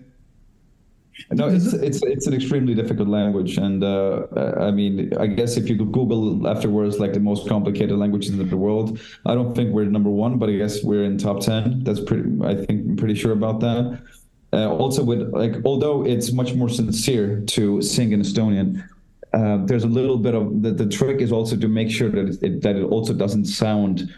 [1.32, 4.28] No, it's it's it's an extremely difficult language, and uh,
[4.60, 8.58] I mean, I guess if you Google afterwards, like the most complicated languages in the
[8.58, 11.84] world, I don't think we're number one, but I guess we're in top ten.
[11.84, 12.30] That's pretty.
[12.44, 14.02] I think I'm pretty sure about that.
[14.52, 18.88] Uh, also, with like, although it's much more sincere to sing in Estonian,
[19.34, 22.38] uh, there's a little bit of the, the trick is also to make sure that
[22.44, 24.14] it, that it also doesn't sound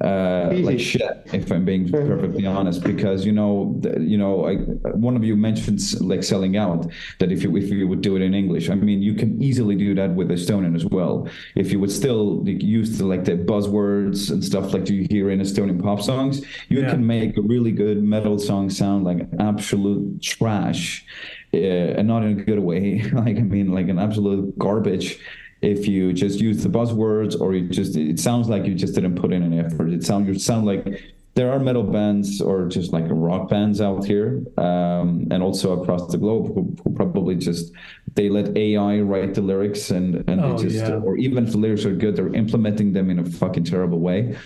[0.00, 4.54] uh, like shit, if I'm being perfectly honest, because you know, you know, I,
[4.92, 6.86] one of you mentioned like selling out.
[7.18, 9.74] That if you if you would do it in English, I mean, you can easily
[9.74, 11.28] do that with Estonian as well.
[11.56, 15.40] If you would still use the, like the buzzwords and stuff like you hear in
[15.40, 16.90] Estonian pop songs, you yeah.
[16.90, 21.04] can make a really good metal song sound like absolute trash,
[21.52, 23.02] uh, and not in a good way.
[23.12, 25.18] like I mean, like an absolute garbage
[25.60, 29.16] if you just use the buzzwords or you just it sounds like you just didn't
[29.16, 31.02] put in an effort it sound you sound like
[31.34, 36.10] there are metal bands or just like rock bands out here um, and also across
[36.10, 37.72] the globe who, who, probably just
[38.14, 40.94] they let ai write the lyrics and and oh, they just yeah.
[40.96, 44.36] or even if the lyrics are good they're implementing them in a fucking terrible way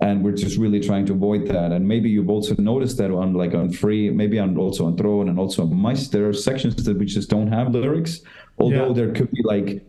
[0.00, 3.32] and we're just really trying to avoid that and maybe you've also noticed that on
[3.34, 6.76] like on free maybe on also on throne and also on mice there are sections
[6.84, 8.20] that we just don't have lyrics
[8.58, 8.92] although yeah.
[8.92, 9.84] there could be like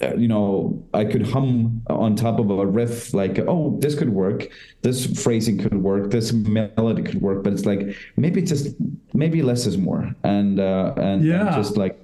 [0.00, 4.48] you know, I could hum on top of a riff like, oh, this could work,
[4.82, 8.74] this phrasing could work, this melody could work, but it's like maybe just
[9.14, 11.46] maybe less is more, and uh, and, yeah.
[11.46, 11.98] and just like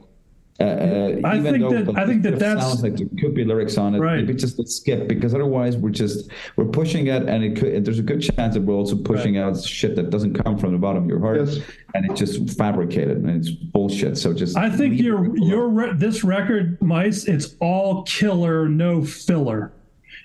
[0.62, 3.76] uh, uh, I think that I think that that sounds like there could be lyrics
[3.76, 3.98] on it.
[3.98, 4.16] Right.
[4.16, 7.84] Maybe just a skip because otherwise we're just we're pushing it, and it could.
[7.84, 9.44] There's a good chance that we're also pushing right.
[9.44, 11.58] out shit that doesn't come from the bottom of your heart, yes.
[11.94, 14.16] and it's just fabricated and it's bullshit.
[14.16, 19.72] So just I think your your re- this record, mice, it's all killer, no filler.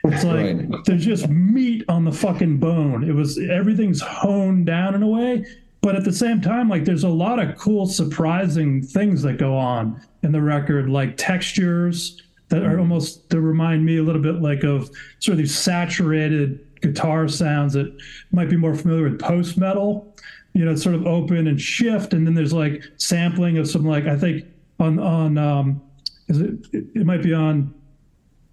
[0.03, 0.85] It's like right.
[0.85, 3.03] there's just meat on the fucking bone.
[3.03, 5.45] It was everything's honed down in a way,
[5.87, 9.55] but at the same time, like there's a lot of cool, surprising things that go
[9.55, 14.41] on in the record, like textures that are almost to remind me a little bit
[14.41, 17.97] like of sort of these saturated guitar sounds that
[18.33, 20.13] might be more familiar with post metal.
[20.51, 24.07] You know, sort of open and shift, and then there's like sampling of some like
[24.07, 24.43] I think
[24.81, 25.81] on on um,
[26.27, 27.73] is it it might be on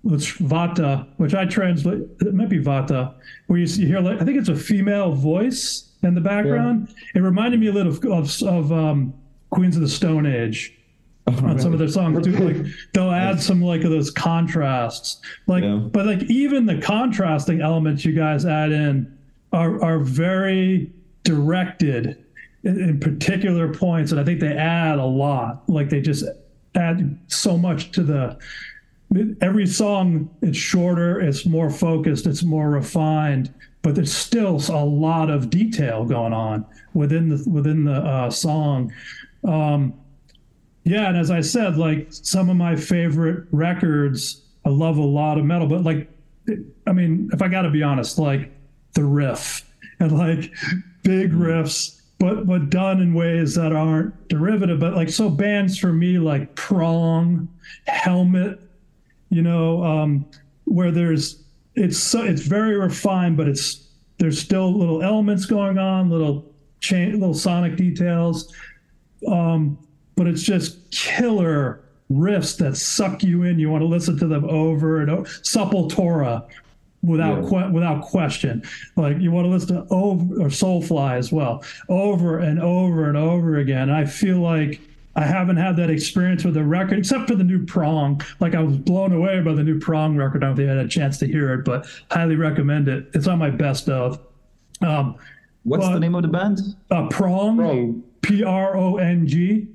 [0.03, 3.13] which Vaata, which I translate it might be Vaata,
[3.49, 6.89] where you, see, hear like I think it's a female voice in the background.
[6.89, 7.21] Yeah.
[7.21, 9.15] It reminded me a little of of, of um,
[9.51, 10.73] Queens of the Stone Age
[11.27, 12.33] on some of their songs too.
[12.33, 15.21] Like they'll add some like of those contrasts.
[15.47, 15.77] Like, Yeah.
[15.77, 19.17] but like even the contrasting elements you guys add in
[19.53, 20.93] are are very
[21.23, 22.23] directed
[22.65, 25.63] in, in particular points, and I think they add a lot.
[25.69, 26.25] Like they just
[26.75, 28.39] add so much to the
[29.41, 35.31] every song it's shorter it's more focused it's more refined but there's still a lot
[35.31, 38.93] of detail going on within the within the uh, song.
[39.47, 39.95] Um,
[40.87, 45.39] yeah and as i said like some of my favorite records i love a lot
[45.39, 46.11] of metal but like
[46.87, 48.53] i mean if i gotta be honest like
[48.93, 49.65] the riff
[50.01, 50.53] and like
[51.03, 55.91] big riffs but but done in ways that aren't derivative but like so bands for
[55.91, 57.49] me like prong
[57.87, 58.61] helmet
[59.35, 60.27] you know, um,
[60.65, 61.43] where there's
[61.75, 67.13] it's so it's very refined, but it's there's still little elements going on, little chain,
[67.19, 68.53] little sonic details,
[69.27, 69.79] um,
[70.17, 73.59] but it's just killer riffs that suck you in.
[73.59, 75.25] You want to listen to them over and over.
[75.25, 76.47] Sepultura,
[77.03, 77.49] without Yeah.
[77.49, 78.63] que- without question.
[78.97, 83.17] Like you want to listen to over or Soulfly as well, over and over and
[83.17, 83.91] over again.
[83.91, 84.81] I feel like
[85.17, 88.21] I haven't had that experience with the record, except for the new Prong.
[88.41, 90.43] Like I was blown away by the new Prong record.
[90.43, 93.09] I don't think I had a chance to hear it, but highly recommend it.
[93.15, 94.19] It's on my best of.
[94.81, 95.17] Um,
[95.63, 96.61] What's But- the name of the band?
[96.91, 98.03] uh, Prong, Wrong.
[98.21, 99.67] P R O N G.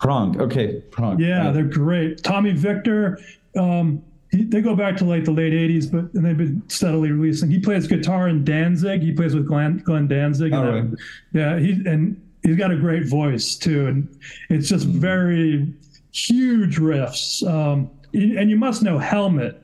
[0.00, 0.40] Prong.
[0.40, 1.18] Okay, Prong.
[1.18, 2.22] Yeah, they're great.
[2.22, 3.18] Tommy Victor,
[3.56, 7.10] um, he, they go back to like the late '80s, but and they've been steadily
[7.10, 7.50] releasing.
[7.50, 9.00] He plays guitar in Danzig.
[9.02, 10.52] He plays with Glenn Glenn Danzig.
[10.52, 11.00] All And, right.
[11.32, 14.18] Yeah, he and he's got a great voice too, and
[14.50, 15.72] it's just very
[16.12, 17.46] huge riffs.
[17.48, 19.58] Um, and you must know Helmet.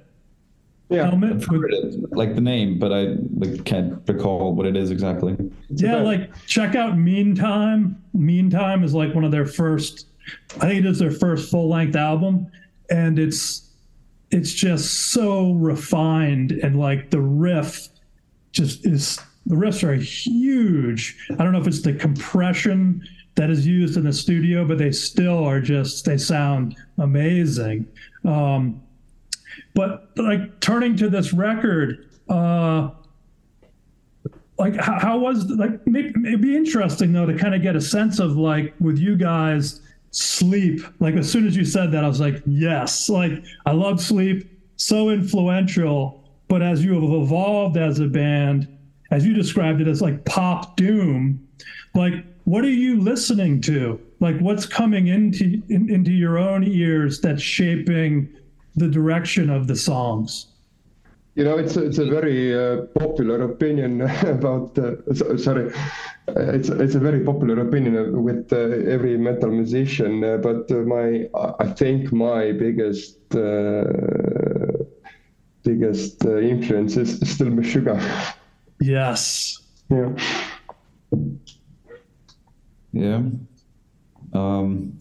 [0.88, 1.06] Yeah.
[1.08, 1.46] Helmet.
[1.50, 5.36] With- it, like the name, but I like, can't recall what it is exactly.
[5.68, 8.02] yeah, bad- like check out Meantime.
[8.14, 10.06] Meantime is like one of their first.
[10.56, 12.50] I think it is their first full length album,
[12.90, 13.70] and it's
[14.30, 17.88] it's just so refined and like the riff
[18.52, 19.18] just is
[19.48, 21.16] the riffs are huge.
[21.30, 23.02] I don't know if it's the compression
[23.34, 27.88] that is used in the studio, but they still are just they sound amazing.
[28.24, 28.82] Um,
[29.74, 32.90] but like turning to this record, uh,
[34.58, 38.18] like how, how was like it'd be interesting though to kind of get a sense
[38.18, 39.80] of like with you guys
[40.10, 44.00] sleep like as soon as you said that i was like yes like i love
[44.00, 48.77] sleep so influential but as you have evolved as a band
[49.10, 51.46] as you described it as like pop doom
[51.94, 57.20] like what are you listening to like what's coming into in, into your own ears
[57.20, 58.28] that's shaping
[58.76, 60.46] the direction of the songs
[61.38, 64.00] You know, it's a, it's a very uh, popular opinion
[64.36, 64.76] about.
[64.76, 65.70] Uh, so, sorry,
[66.28, 68.58] Uh, it's it's a very popular opinion uh, with uh,
[68.94, 70.22] every metal musician.
[70.22, 71.26] Uh, but my,
[71.64, 73.18] I think my biggest
[75.62, 78.00] biggest influence is still Meshuggah.
[78.80, 79.58] yes
[79.90, 80.12] yeah.
[82.92, 83.22] Yeah.
[84.32, 84.98] Um,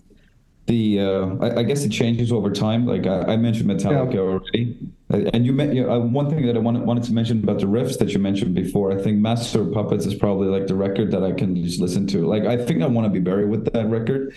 [0.68, 2.86] the uh, I, I guess it changes over time.
[2.86, 4.20] Like I, I mentioned Metallica Yeah.
[4.20, 4.78] already,
[5.10, 7.60] and you met you know, uh, one thing that I wanted, wanted to mention about
[7.60, 8.92] the riffs that you mentioned before.
[8.92, 12.06] I think Master of Puppets is probably like the record that I can just listen
[12.08, 12.26] to.
[12.28, 14.36] Like I think I want to be buried with that record.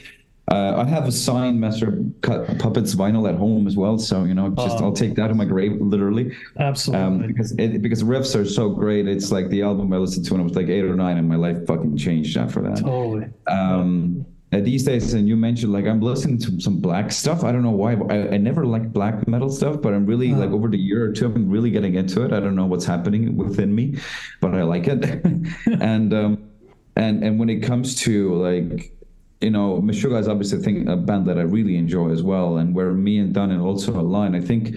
[0.50, 4.34] Uh, I have a signed Master Cut- Puppets vinyl at home as well, so you
[4.34, 4.86] know, just Oh.
[4.86, 6.32] I'll take that to my grave, literally.
[6.58, 9.06] absolutely Um, because it, because riffs are so great.
[9.06, 11.28] It's like the album I listened to when I was like eight or nine, and
[11.28, 12.78] my life fucking changed after that.
[12.78, 17.44] totally Um, these days, and you mentioned like I'm listening to some black stuff.
[17.44, 17.94] I don't know why.
[17.94, 21.04] but I, I never liked black metal stuff, but I'm really like over the year
[21.04, 22.32] or two, I'm really getting into it.
[22.32, 23.98] I don't know what's happening within me,
[24.40, 25.04] but I like it.
[25.80, 26.50] and um,
[26.96, 28.92] and and when it comes to like
[29.40, 32.58] you know, Meshuggah is obviously a, thing, a band that I really enjoy as well,
[32.58, 34.34] and where me and Taniel also align.
[34.34, 34.76] I think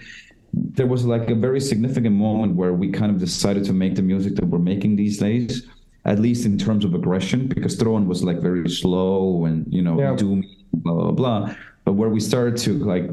[0.54, 4.02] there was like a very significant moment where we kind of decided to make the
[4.02, 5.68] music that we're making these days,
[6.06, 10.00] at least in terms of aggression, because Throne was like very slow and you know
[10.00, 10.16] Yeah.
[10.16, 10.44] doom,
[10.74, 11.56] blah blah blah.
[11.86, 13.10] But where we started to like,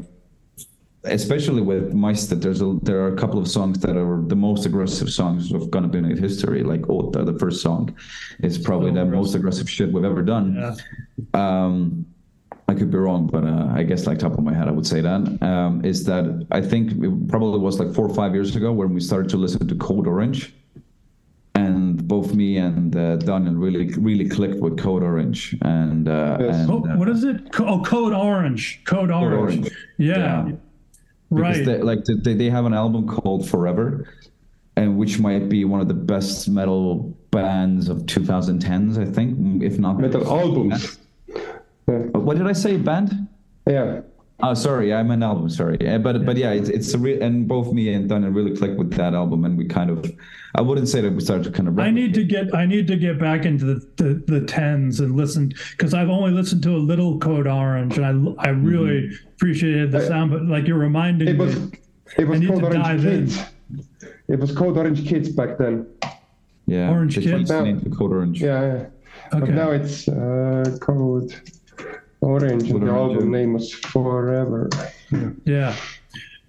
[1.03, 4.65] especially with Maestet, there's a there are a couple of songs that are the most
[4.65, 6.63] aggressive songs of Kannabinõid history.
[6.63, 7.95] Like Ootah, the first song,
[8.43, 9.21] is probably So the aggressive.
[9.21, 10.55] most aggressive shit we've ever done.
[10.55, 10.75] yeah
[11.33, 12.05] Um,
[12.67, 14.87] I could be wrong, but uh, I guess like top of my head, I would
[14.87, 18.55] say that um, is that I think it probably was like four or five years
[18.55, 20.53] ago when we started to listen to Code Orange,
[21.55, 26.55] and both me and uh, Taniel really really clicked with Code Orange, and, uh, Yes.
[26.55, 27.37] and Oh, what is it?
[27.59, 28.81] Oh, Code Orange.
[28.85, 29.37] Code Orange.
[29.65, 29.69] Orange.
[29.97, 30.17] Yeah.
[30.47, 30.51] Yeah.
[31.33, 31.65] Because Right.
[31.65, 34.07] they, like they, they have an album called Forever,
[34.75, 39.79] and which might be one of the best metal bands of 2010s, I think, if
[39.79, 40.97] not Metal albums.
[41.85, 42.77] What did I say?
[42.77, 43.27] Band?
[43.67, 44.01] Yeah.
[44.43, 45.49] Oh, sorry, I'm an album.
[45.49, 48.75] Sorry, but but yeah, it's it's a real and both me and Taniel really clicked
[48.77, 50.11] with that album, and we kind of,
[50.55, 51.77] I wouldn't say that we started to kind of.
[51.77, 55.15] I need to get I need to get back into the the, the tens and
[55.15, 59.27] listen because I've only listened to a little Code Orange and I I really Mm-hmm.
[59.45, 61.71] Appreciated the sound, but like you're reminding It was me.
[62.17, 63.25] it was need called to Orange dive in.
[63.27, 63.43] Kids.
[64.27, 65.87] It was called Orange Kids back then.
[66.67, 67.31] yeah, Orange they Kids.
[67.33, 68.39] changed the name to Code Orange.
[68.41, 68.85] Yeah, yeah.
[69.31, 69.51] But Okay.
[69.53, 71.33] now it's uh, called
[72.21, 74.69] Orange, and the Orange, album name was Forever.
[75.45, 75.75] Yeah.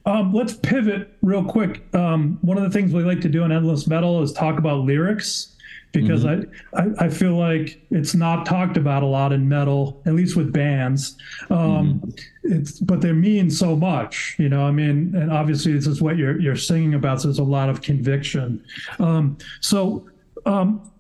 [0.05, 1.83] Um, let's pivot real quick.
[1.95, 4.81] Um, one of the things we like to do in Endless Metal is talk about
[4.81, 5.57] lyrics
[5.93, 6.39] because I,
[6.75, 10.53] I, I feel like it's not talked about a lot in metal, at least with
[10.53, 11.17] bands.
[11.51, 12.15] Um,
[12.45, 14.67] It's but they mean so much, you know.
[14.67, 17.21] I mean, and obviously this is what you're you're singing about.
[17.21, 18.65] So there's a lot of conviction.
[18.99, 20.09] Um, so
[20.45, 20.91] um,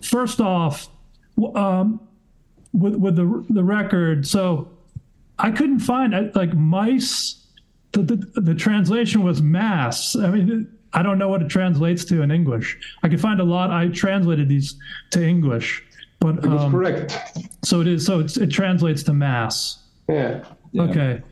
[0.00, 0.88] first off,
[1.54, 2.00] um,
[2.72, 4.68] with with the the record, so
[5.38, 7.42] I couldn't find like mice.
[7.92, 10.16] The, the the translation was mass.
[10.16, 12.78] I mean, I don't know what it translates to in English.
[13.02, 13.70] I could find a lot.
[13.70, 14.76] I translated these
[15.10, 15.84] to English,
[16.20, 17.18] but It was um, correct.
[17.62, 18.04] so it is.
[18.04, 19.84] So it's, it translates to mass.
[20.08, 20.42] Yeah.
[20.72, 20.82] Yeah.
[20.82, 21.22] Okay.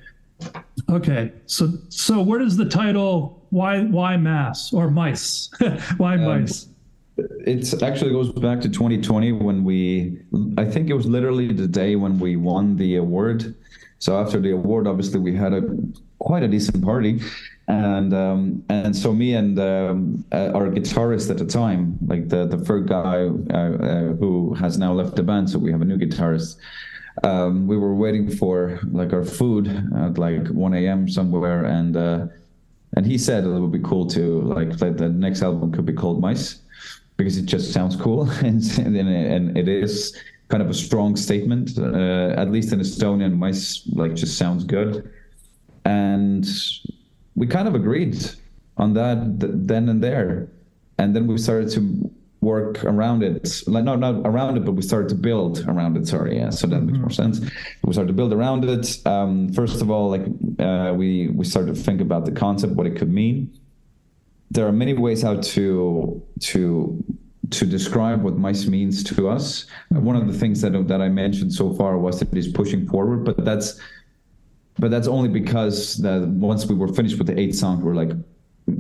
[0.91, 1.33] Okay.
[1.47, 5.51] So so where does the title why why mass or mice?
[5.97, 6.69] why mice?
[7.17, 10.19] It's actually goes back to 2020 when we,
[10.59, 13.55] I think it was literally the day when we won the award.
[14.01, 15.63] So after the award, obviously we had a
[16.19, 17.21] quite a decent party,
[17.69, 22.47] and um, and so me and um, uh, our guitarist at the time, like the
[22.47, 25.85] the third guy uh, uh, who has now left the band, so we have a
[25.85, 26.57] new guitarist.
[27.23, 31.09] Um, we were waiting for like our food at like 1 a.m.
[31.09, 32.27] somewhere, and uh,
[32.97, 35.93] and he said it would be cool to like that the next album could be
[35.93, 36.61] called Mice
[37.17, 40.15] because it just sounds cool and and, and it is
[40.49, 41.79] kind of a strong statement.
[41.79, 45.11] Uh, at least in Estonian, Mice like just sounds good,
[45.87, 46.47] and
[47.35, 48.19] we kind of agreed
[48.77, 50.49] on that th- then and there,
[50.99, 52.11] and then we started to
[52.45, 53.63] work around it.
[53.67, 56.07] Like no not around it but we started to build around it.
[56.07, 57.41] Sorry yeah so that makes more sense.
[57.83, 58.99] We started to build around it.
[59.07, 60.27] Um, first of all like
[60.59, 63.53] uh, we we started to think about the concept what it could mean.
[64.51, 67.05] There are many ways how to to
[67.51, 69.67] to describe what mice means to us.
[69.91, 72.87] One of the things that that I mentioned so far was that it is pushing
[72.87, 73.81] forward, but that's
[74.79, 78.11] but that's only because that once we were finished with the eight songs, we're like,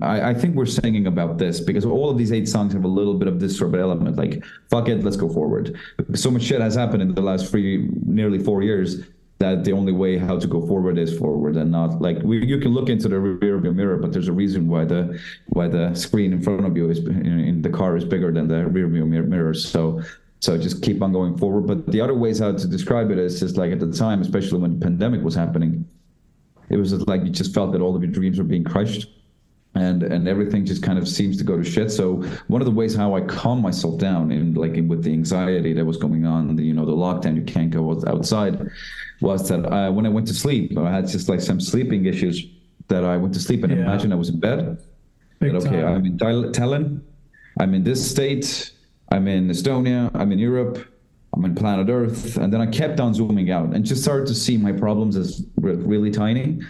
[0.02, 2.88] I, I think we're singing about this because all of these eight songs have a
[2.88, 5.78] little bit of this sort of element, like fuck it, let's go forward.
[6.14, 9.04] So much shit has happened in the last three, nearly four years
[9.38, 12.58] that the only way how to go forward is forward and not like we, you
[12.58, 15.92] can look into the rear view mirror but there's a reason why the why the
[15.94, 19.04] screen in front of you is in the car is bigger than the rear view
[19.04, 20.00] mir- mirror so
[20.44, 21.64] so just keep on going forward.
[21.70, 24.58] But the other ways how to describe it is just like at the time especially
[24.64, 25.72] when the pandemic was happening
[26.70, 29.02] it was just like you just felt that all of your dreams were being crushed
[29.74, 31.90] and and everything just kind of seems to go to shit.
[31.90, 32.22] So
[32.54, 35.72] one of the ways how i calm myself down in like in, with the anxiety
[35.76, 37.82] that was going on the you know the lockdown you can't go
[38.12, 38.54] outside
[39.20, 42.36] was that uh, when i went to sleep i had just like some sleeping issues
[42.88, 43.82] that i went to sleep and Yeah.
[43.86, 44.78] imagine i was in bed.
[45.40, 47.00] That, okay i'm in Tallinn
[47.60, 48.46] i'm in this state
[49.14, 50.76] i'm in estonia i'm in europe
[51.34, 54.34] i'm in planet earth and then i kept on zooming out and just started to
[54.34, 55.44] see my problems as
[55.94, 56.60] really tiny.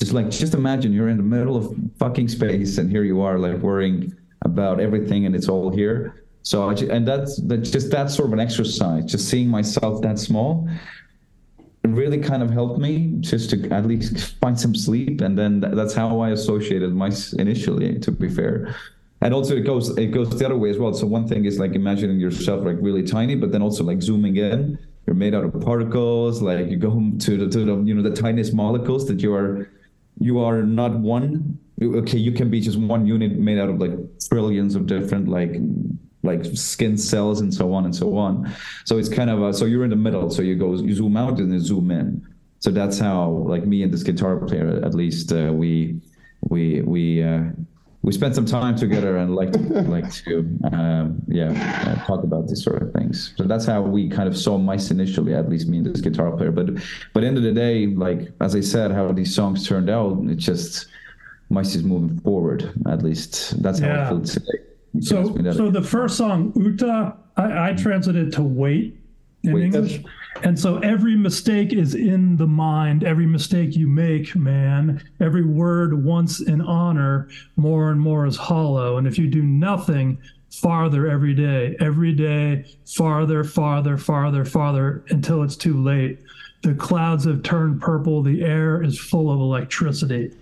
[0.00, 3.38] Just like just imagine you're in the middle of fucking space and here you are
[3.38, 6.24] like worrying about everything and it's all here.
[6.42, 10.18] So I and that's that just that sort of an exercise just seeing myself that
[10.18, 10.68] small
[11.84, 15.20] really kind of helped me just to at least find some sleep.
[15.20, 18.74] And then th- that's how i associated my initially to be fair
[19.24, 20.92] and also it goes it goes the other way as well.
[20.92, 24.36] So one thing is like imagining yourself like really tiny but then also like zooming
[24.36, 24.78] in.
[25.06, 28.14] You're made out of particles like you go to the to the you know the
[28.14, 29.70] tiniest molecules that you are
[30.20, 31.58] you are not one.
[31.82, 33.94] Okay you can be just one unit made out of like
[34.28, 35.54] trillions of different like
[36.22, 38.52] like skin cells and so on and so on.
[38.84, 40.30] So it's kind of a, so you're in the middle.
[40.30, 42.26] So you go you zoom out and then zoom in.
[42.58, 46.00] So that's how like me and this guitar player at least uh, we
[46.50, 47.44] we we uh,
[48.04, 49.58] we spent some time together and like to
[49.96, 50.32] like to
[50.72, 51.50] um, yeah
[51.86, 54.90] uh, talk about these sort of things so that's how we kind of saw mice
[54.90, 56.66] initially at least me and this guitar player but
[57.14, 60.36] but end of the day like as i said how these songs turned out it
[60.36, 60.86] just
[61.48, 62.60] mice is moving forward
[62.94, 64.06] at least that's how Yeah.
[64.06, 64.58] i feel today
[64.94, 65.16] You So,
[65.60, 68.86] so the first song, Ootah, I, I translated to wait
[69.42, 69.64] in Wait.
[69.64, 69.94] English.
[70.42, 73.04] And so every mistake is in the mind.
[73.04, 78.98] Every mistake you make, man, every word once in honor, more and more is hollow.
[78.98, 80.18] And if you do nothing,
[80.50, 86.20] farther every day, every day, farther, farther, farther, farther, until it's too late.
[86.62, 88.22] the clouds have turned purple.
[88.22, 90.34] The air is full of electricity.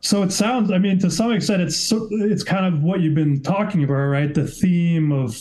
[0.00, 3.14] So it sounds, I mean, to some extent, it's so, it's kind of what you've
[3.14, 4.34] been talking about, right?
[4.34, 5.38] The theme of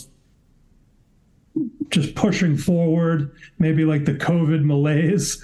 [1.91, 5.43] just pushing forward, maybe like the COVID malaise,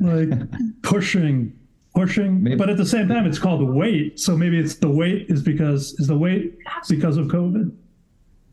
[0.00, 0.28] like
[0.82, 1.52] pushing,
[1.94, 2.42] pushing.
[2.42, 2.56] Maybe.
[2.56, 4.20] But at the same time, it's called the wait.
[4.20, 6.56] So maybe it's the wait is because is the wait
[6.88, 7.72] because of COVID.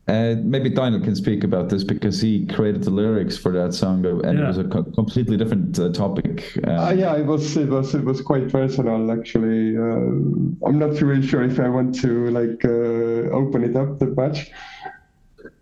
[0.06, 4.04] Uh, maybe Taniel can speak about this because he created the lyrics for that song,
[4.04, 4.44] and Yeah.
[4.44, 6.58] it was a co- completely different uh, topic.
[6.66, 9.78] Uh, Uh, yeah, it was it was it was quite personal actually.
[9.78, 14.14] Uh, I'm not really sure if I want to like uh, open it up that
[14.14, 14.50] much.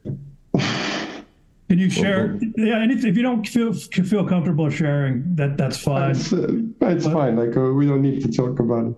[1.72, 2.38] Can you share?
[2.58, 6.10] Yeah, anything if you don't feel feel comfortable sharing, that that's fine.
[6.10, 6.46] It's, uh,
[6.82, 7.36] it's fine.
[7.36, 8.96] Like uh, we don't need to talk about it.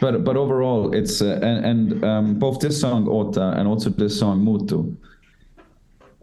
[0.00, 4.18] But but overall, it's uh, and, and um, both this song Ootah and also this
[4.18, 4.96] song Mutu.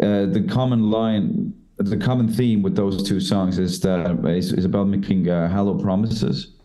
[0.03, 4.65] Uh, the common line, the common theme with those two songs is that is, is
[4.65, 6.55] about making uh, hollow promises,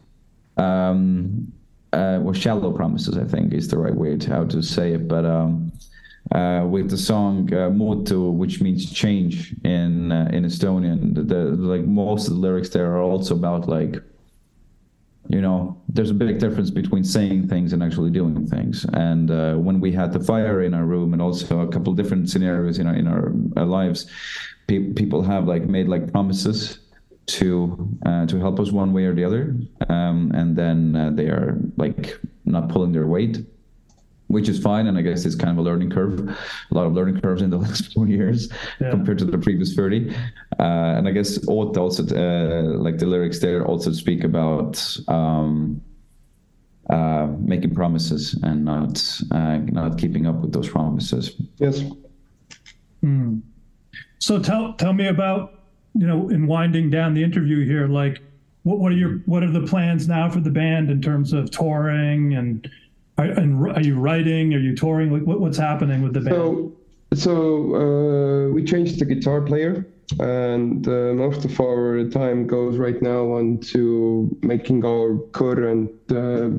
[0.57, 1.53] um,
[1.93, 3.17] uh, or shallow promises.
[3.17, 5.07] I think is the right way to how to say it.
[5.07, 5.71] But um,
[6.33, 11.45] uh, with the song uh, Mutu, which means change in uh, in Estonian, the, the
[11.57, 13.97] like most of the lyrics there are also about like
[15.29, 18.87] you know there's a big difference between saying things and actually doing things.
[18.95, 22.31] And uh, when we had the fire in our room and also a couple different
[22.31, 24.07] scenarios in our in our, our lives
[24.67, 26.79] pe- people have like made like promises
[27.27, 29.57] to uh, to help us one way or the other.
[29.89, 33.45] Um, and then uh, they are like not pulling their weight
[34.29, 36.93] which is fine and i guess it's kind of a learning curve a lot of
[36.95, 38.49] learning curves in the last four years
[38.81, 38.91] Yeah.
[38.91, 40.11] compared to the previous 30
[40.59, 40.63] uh,
[40.97, 44.75] and i guess Ootah also uh, like the lyrics there also speak about
[45.09, 45.81] um,
[46.91, 51.83] uh, making promises and not uh, not keeping up with those promises Yes.
[54.19, 55.61] So tell tell me about
[55.95, 58.23] you know in winding down the interview here, like
[58.63, 61.51] what what are your what are the plans now for the band in terms of
[61.51, 62.71] touring and
[63.19, 64.55] are, and are you writing?
[64.55, 65.11] Are you touring?
[65.11, 66.35] What, what's happening with the band?
[66.35, 66.73] So,
[67.15, 67.35] so
[67.77, 69.87] uh, we changed the guitar player,
[70.21, 76.51] and uh, most of our time goes right now on to making our current uh,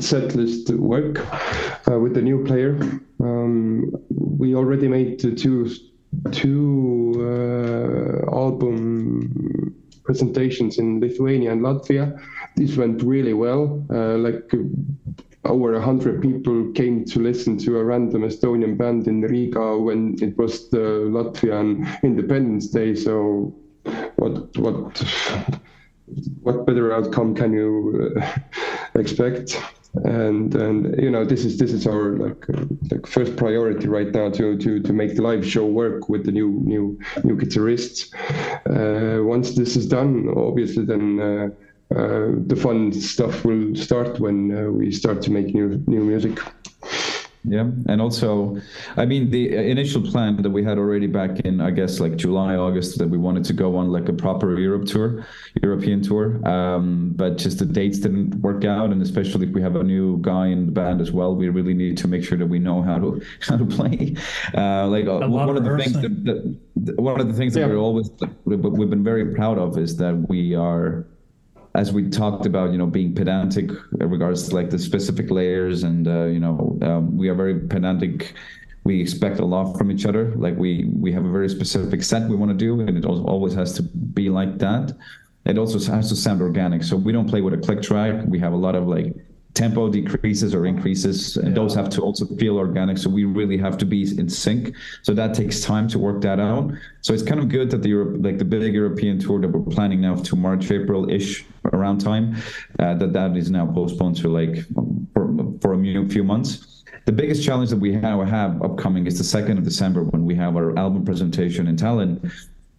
[0.00, 1.18] set list work
[1.90, 2.78] uh, with the new player.
[3.20, 5.70] Um, we already made two
[6.32, 12.20] two uh, album presentations in Lithuania and Latvia.
[12.56, 13.86] This went really well.
[13.90, 14.50] Uh, like
[15.44, 20.16] over a hundred people came to listen to a random Estonian band in Riga when
[20.20, 22.94] it was the Latvian Independence Day.
[22.94, 23.54] So,
[24.16, 25.02] what what
[26.42, 28.38] what better outcome can you uh,
[28.94, 29.60] expect?
[30.04, 34.12] And and you know this is this is our like uh, like first priority right
[34.12, 38.12] now to to to make the live show work with the new new new guitarists.
[38.66, 41.20] Uh, once this is done, obviously then.
[41.20, 41.48] Uh,
[41.94, 46.38] uh, the fun stuff will start when uh, we start to make new new music.
[47.44, 48.60] Yeah, and also,
[48.98, 52.54] I mean, the initial plan that we had already back in, I guess, like July,
[52.54, 55.26] August, that we wanted to go on like a proper Europe tour,
[55.62, 56.46] European tour.
[56.46, 60.18] Um, but just the dates didn't work out, and especially if we have a new
[60.20, 62.82] guy in the band as well, we really need to make sure that we know
[62.82, 64.14] how to how to play.
[64.54, 66.24] Uh, like uh, one of of the things rehearsing.
[66.24, 68.10] that, that one of the things that we're always
[68.44, 71.06] we've been very proud of is that we are
[71.74, 73.70] as we talked about, you know, being pedantic
[74.00, 77.60] in regards to like the specific layers, and uh, you know, um, we are very
[77.60, 78.34] pedantic.
[78.84, 80.32] We expect a lot from each other.
[80.36, 83.26] Like we we have a very specific set we want to do, and it al-
[83.28, 84.96] always has to be like that.
[85.46, 86.82] It also has to sound organic.
[86.82, 88.24] So we don't play with a click track.
[88.26, 89.14] We have a lot of like
[89.54, 92.98] tempo decreases or increases, and those have to also feel organic.
[92.98, 94.74] So we really have to be in sync.
[95.02, 96.72] So that takes time to work that out.
[97.00, 99.68] So it's kind of good that the Europe, like the big European tour that we're
[99.72, 102.36] planning now to March, April ish around time,
[102.78, 104.64] uh, that that is now postponed to like
[105.14, 106.84] for, for a few months.
[107.06, 110.34] The biggest challenge that we have, have upcoming is the second of December when we
[110.36, 112.30] have our album presentation in Tallinn,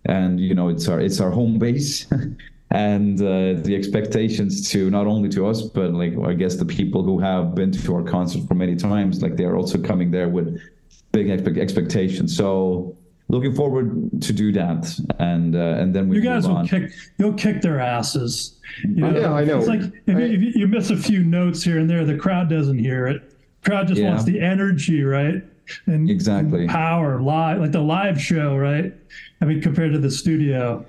[0.06, 2.06] and you know it's our it's our home base.
[2.72, 7.03] and uh, the expectations to not only to us but like i guess the people
[7.03, 10.60] who have been to our concert for many times like they're also coming there with
[11.11, 12.95] big expe- expectations so
[13.27, 14.89] looking forward to do that
[15.19, 16.68] and uh, and then we you guys will on.
[16.68, 18.57] kick you'll kick their asses.
[18.85, 19.60] You Yeah, I know.
[19.60, 22.18] It's like if, you, if you- you miss a few notes here and there, the
[22.18, 23.22] crowd doesn't hear it.
[23.65, 24.10] Crowd just Yeah.
[24.10, 25.43] wants the energy, right?
[25.88, 26.61] And Exactly.
[26.61, 28.93] and power live, like the live show, right?
[29.41, 30.85] I mean, compared to the studio,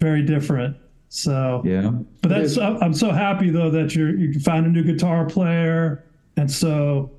[0.00, 0.76] very different.
[1.16, 1.92] So yeah.
[2.20, 6.04] But that's I'm I'm so happy though that you're you found a new guitar player,
[6.36, 7.10] and so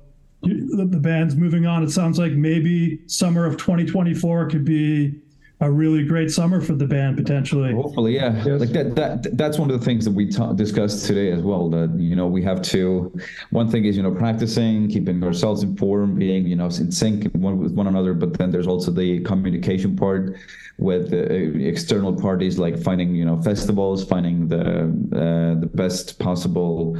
[0.42, 1.82] you, the, the band's moving on.
[1.82, 5.20] It sounds like maybe summer of 2024 could be
[5.60, 7.72] a really great summer for the band potentially.
[7.74, 8.44] Hopefully, yeah.
[8.44, 8.60] Yes.
[8.60, 9.36] Like that, that.
[9.36, 11.68] That's one of the things that we ta- discussed today as well.
[11.68, 13.12] That you know we have to.
[13.50, 17.58] One thing is you know practicing, keeping ourselves informed, being you know in sync one
[17.58, 18.14] with one another.
[18.14, 20.36] But then there's also the communication part
[20.78, 24.82] with the external parties, like finding you know festivals, finding the
[25.12, 26.96] uh, the best possible.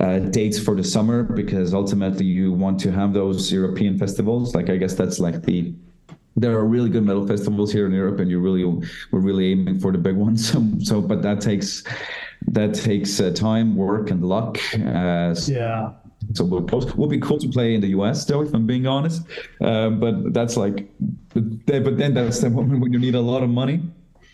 [0.00, 4.54] Uh, dates for the summer because ultimately you want to have those European festivals.
[4.54, 5.74] Like I guess that's like the
[6.36, 8.64] there are really good metal festivals here in Europe, and you really
[9.10, 10.50] we're really aiming for the big ones.
[10.52, 11.82] So, so but that takes
[12.48, 14.58] that takes uh, time, work, and luck.
[14.74, 15.92] Uh, Yeah.
[16.34, 16.96] so we'll post.
[16.96, 19.22] Would be cool to play in the US, though, if I'm being honest.
[19.60, 20.88] Uh, but that's like,
[21.34, 23.82] but then, but then that's the moment when you need a lot of money,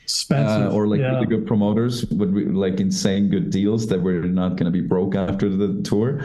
[0.04, 0.70] Expensive.
[0.72, 1.14] uh, or like yeah.
[1.14, 5.14] really good promoters with like insane good deals that we're not going to be broke
[5.16, 6.24] after the tour.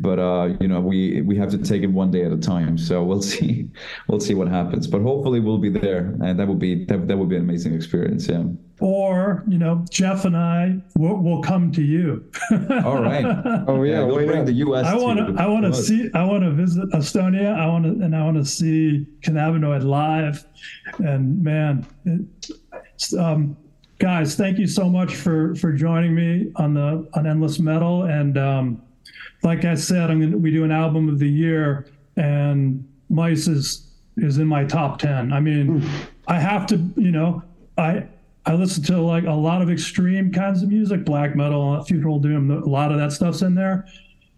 [0.00, 2.78] But uh, you know, we we have to take it one day at a time.
[2.78, 3.68] So we'll see,
[4.08, 4.86] we'll see what happens.
[4.86, 7.74] But hopefully, we'll be there, and that would be that, that would be an amazing
[7.74, 8.28] experience.
[8.28, 8.44] Yeah.
[8.80, 12.30] or you know, Jeff and I will will come to you.
[12.84, 13.24] All right.
[13.66, 14.46] Oh yeah, we'll bring not?
[14.46, 14.86] the US.
[14.86, 15.42] I want to.
[15.42, 16.10] I want to see.
[16.14, 17.54] I want to visit Estonia.
[17.54, 20.46] I want to, and I want to see Kannabinõid live.
[20.98, 22.50] And man, it,
[23.18, 23.56] um,
[23.98, 28.04] guys, thank you so much for for joining me on the on Endless Metal.
[28.04, 28.82] And um,
[29.42, 31.86] like I said, I'm gonna we do an album of the year,
[32.16, 35.32] and Mice is is in my top ten.
[35.32, 35.88] I mean, hmm.
[36.26, 36.76] I have to.
[36.96, 37.42] You know,
[37.76, 38.06] I.
[38.46, 42.50] I listen to like a lot of extreme kinds of music, black metal, funeral doom.
[42.50, 43.86] A lot of that stuff's in there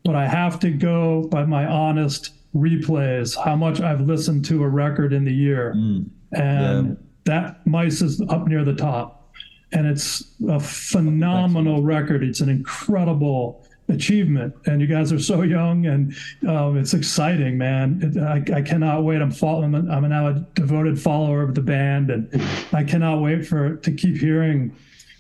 [0.05, 4.69] but I have to go by my honest replays, how much I've listened to a
[4.69, 5.75] record in the year.
[5.75, 6.03] Hmm.
[6.33, 9.33] And that Mice is up near the top.
[9.73, 12.25] And it's a phenomenal record.
[12.25, 14.55] It's an incredible achievement.
[14.67, 16.15] And you guys are so young and
[16.49, 18.01] um, it's exciting, man.
[18.03, 19.21] It, I, I cannot wait.
[19.21, 22.43] I'm, follow, I'm, I'm now a devoted follower of the band and
[22.73, 24.75] I cannot wait for to keep hearing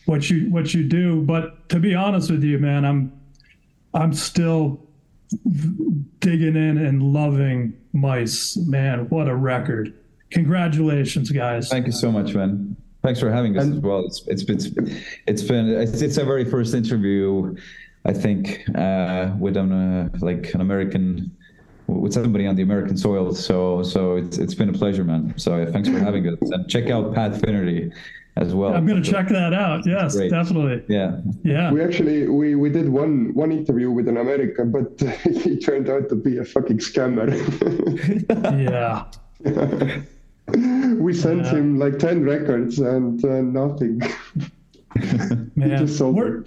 [0.06, 1.22] what you what you do.
[1.22, 3.12] But to be honest with you, man, I'm
[3.94, 4.80] I'm still
[6.20, 8.56] digging in and loving Mice.
[8.56, 9.94] Man, what a record.
[10.30, 11.68] Congratulations, guys.
[11.68, 12.76] Thank you so much, man.
[13.02, 14.04] Thanks for having us And- as well.
[14.04, 14.58] It's it's been
[15.26, 17.56] it's been it's, it's our very first interview,
[18.04, 21.30] I think, uh, with an uh, like an American
[21.86, 23.34] with somebody on the American soil.
[23.34, 25.34] So so it's it's been a pleasure, man.
[25.36, 26.38] So yeah, thanks for having us.
[26.40, 27.92] And check out Pat Finnerty
[28.36, 28.72] as well.
[28.74, 29.84] I'm going to check that out.
[29.86, 30.30] Yes, Great.
[30.30, 30.82] definitely.
[30.88, 31.20] Yeah.
[31.42, 31.72] Yeah.
[31.72, 34.98] We actually we, we did one one interview with an American, but
[35.44, 37.28] he turned out to be a fucking scammer.
[38.70, 39.04] Yeah.
[41.00, 41.50] we sent Yeah.
[41.56, 44.00] him like ten records and uh, nothing.
[45.54, 45.78] Man.
[45.78, 46.44] just sold We're,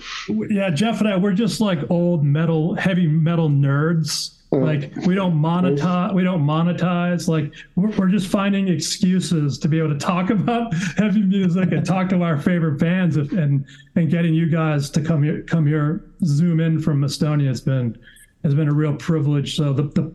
[0.50, 4.40] yeah, Jeff and I, we're just like old metal, heavy metal nerds.
[4.52, 7.28] Like we don't monetize, we don't monetize.
[7.28, 11.84] Like we're, we're just finding excuses to be able to talk about heavy music and
[11.84, 13.66] talk to our favorite bands and and,
[13.96, 17.98] and getting you guys to come here, come here, zoom in from Estonia has been
[18.44, 19.56] has been a real privilege.
[19.56, 20.14] So the the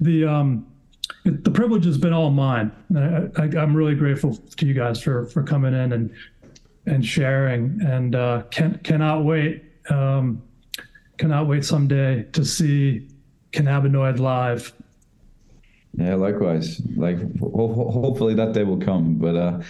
[0.00, 0.66] the um
[1.24, 2.72] the privilege has been all mine.
[2.94, 6.10] I, I, I'm really grateful to you guys for for coming in and
[6.88, 10.42] and sharing, and uh, can cannot wait um,
[11.18, 13.08] cannot wait someday to see
[13.52, 14.72] Kannabinõid live.
[15.96, 16.80] Yeah, likewise.
[16.96, 19.60] Like ho- ho- hopefully that day will come, but uh,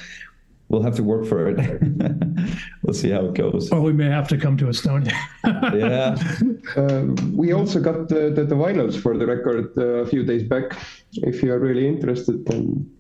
[0.69, 1.57] we'll have to work for it.
[2.83, 3.71] we'll see how it goes.
[3.71, 5.13] Or we may have to come to Estonia.
[5.79, 6.17] Yeah.
[6.77, 10.43] Uh, we also got the, the, the vinyls for the record uh, a few days
[10.43, 10.77] back.
[11.13, 12.91] If you are really interested, then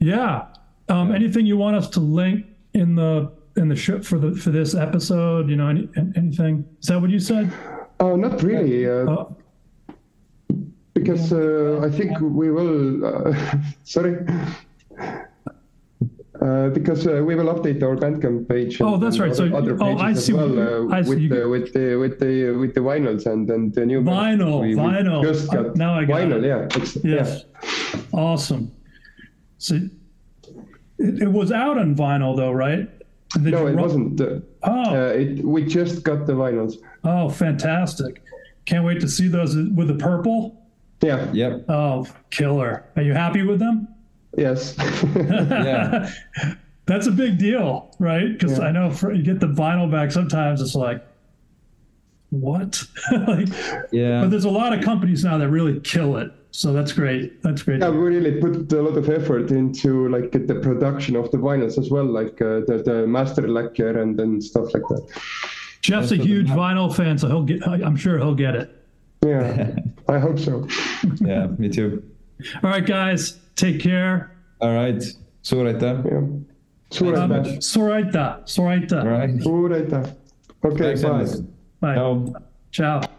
[0.00, 0.48] yeah.
[0.88, 4.50] Um, Anything you want us to link in the in the ship for the for
[4.50, 5.48] this episode?
[5.48, 6.64] You know, any, anything?
[6.80, 7.50] Is that what you said?
[8.00, 8.86] oh, not really.
[8.88, 9.24] Uh, Uh,
[10.94, 13.04] because uh, I think we will.
[13.06, 13.32] Uh,
[13.84, 14.16] sorry.
[16.40, 18.80] Uh, because uh, we will update our Bandcamp page.
[18.80, 19.34] Oh, that's right.
[19.34, 20.54] So- other, other oh, I see well,
[20.90, 23.84] uh, I see with the with the with the with the vinyls and and the
[23.84, 24.02] new.
[24.02, 25.22] Vinyl, We- we vinyl.
[25.22, 26.38] Just Uh, got now I got vinyl.
[26.38, 26.44] it.
[26.46, 26.68] Yeah.
[26.80, 27.44] It's, Yes.
[28.12, 28.70] Awesome.
[29.58, 29.80] So
[30.98, 32.88] it, it was out on vinyl though, right?
[33.34, 34.20] Did No, you it ru- wasn't.
[34.20, 36.74] Uh, Oh, uh, it, we just got the vinyls.
[37.04, 38.22] oh, fantastic!
[38.64, 40.60] Can't wait to see those with the purple.
[41.00, 41.30] Yeah.
[41.32, 41.66] Yep.
[41.68, 42.84] Oh, killer!
[42.96, 43.86] Are you happy with them?
[44.36, 44.76] Yes.
[45.16, 46.10] Yeah.
[46.86, 48.32] That's a big deal, right?
[48.32, 48.64] Because Yeah.
[48.64, 50.10] I know for, you get the vinyl back.
[50.10, 51.06] Sometimes it's like,
[52.30, 52.82] what?
[53.26, 53.48] like,
[53.92, 54.22] Yeah.
[54.22, 56.32] but there's a lot of companies now that really kill it.
[56.50, 57.42] So that's great.
[57.42, 57.80] That's great.
[57.80, 61.78] Yeah, we really put a lot of effort into like the production of the vinyls
[61.78, 65.06] as well, like uh, the, the master lacquer and then stuff like that.
[65.82, 67.66] Jeff's a huge vinyl fan, so he'll get.
[67.66, 68.70] I'm sure he'll get it.
[69.24, 69.76] Yeah,
[70.08, 70.66] I hope so.
[71.20, 71.46] Yeah.
[71.58, 72.02] Me too.
[72.62, 74.30] All right, guys, take care.
[74.60, 75.02] All right.
[75.42, 76.02] suur aitäh.
[76.04, 76.22] jah.
[76.90, 77.62] suur Um, aitäh.
[77.62, 79.00] suur aitäh, suur aitäh.
[79.02, 79.42] All right.
[79.42, 80.14] suur aitäh.
[80.62, 81.44] okei, Thanks, bye.
[81.80, 81.94] Bye.
[81.94, 82.34] Ciao.
[82.72, 83.17] Ciao.